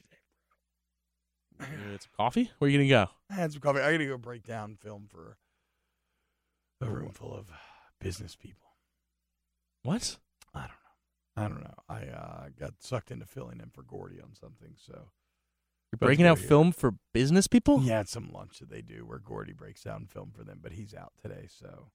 [1.59, 1.71] today.
[1.95, 2.51] It's coffee.
[2.59, 3.11] Where are you gonna go?
[3.31, 3.81] I had some coffee.
[3.81, 5.39] I got to go break down film for
[6.83, 7.47] a room full of
[8.01, 8.69] business people.
[9.83, 10.19] What?
[10.55, 11.43] I don't know.
[11.45, 11.75] I don't know.
[11.89, 14.75] I uh, got sucked into filling in for Gordy on something.
[14.77, 15.09] So
[15.93, 17.81] You're breaking out film for business people?
[17.83, 20.73] Yeah, it's some lunch that they do where Gordy breaks down film for them, but
[20.73, 21.91] he's out today, so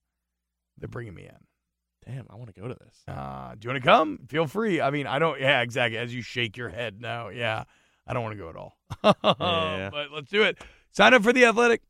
[0.77, 2.11] they're bringing me in.
[2.11, 3.03] Damn, I want to go to this.
[3.07, 4.19] Uh, do you want to come?
[4.27, 4.81] Feel free.
[4.81, 5.39] I mean, I don't.
[5.39, 5.99] Yeah, exactly.
[5.99, 7.65] As you shake your head, no, yeah,
[8.11, 8.77] I don't want to go at all.
[9.03, 9.89] Yeah.
[9.91, 10.57] But let's do it.
[10.91, 11.81] Sign up for the Athletic,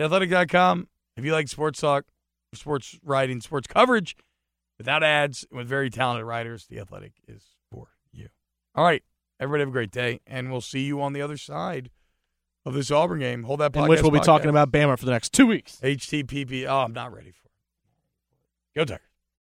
[0.00, 0.88] athletic.com.
[1.16, 2.04] If you like sports talk,
[2.52, 4.16] sports writing, sports coverage,
[4.76, 8.26] without ads, with very talented writers, the Athletic is for you.
[8.74, 9.04] All right,
[9.38, 11.90] everybody have a great day, and we'll see you on the other side
[12.66, 13.44] of this Auburn game.
[13.44, 13.76] Hold that.
[13.76, 15.78] In which we'll be talking about Bama for the next two weeks.
[15.80, 16.66] HTPP.
[16.68, 17.52] Oh, I'm not ready for it.
[18.74, 19.07] Go Tigers.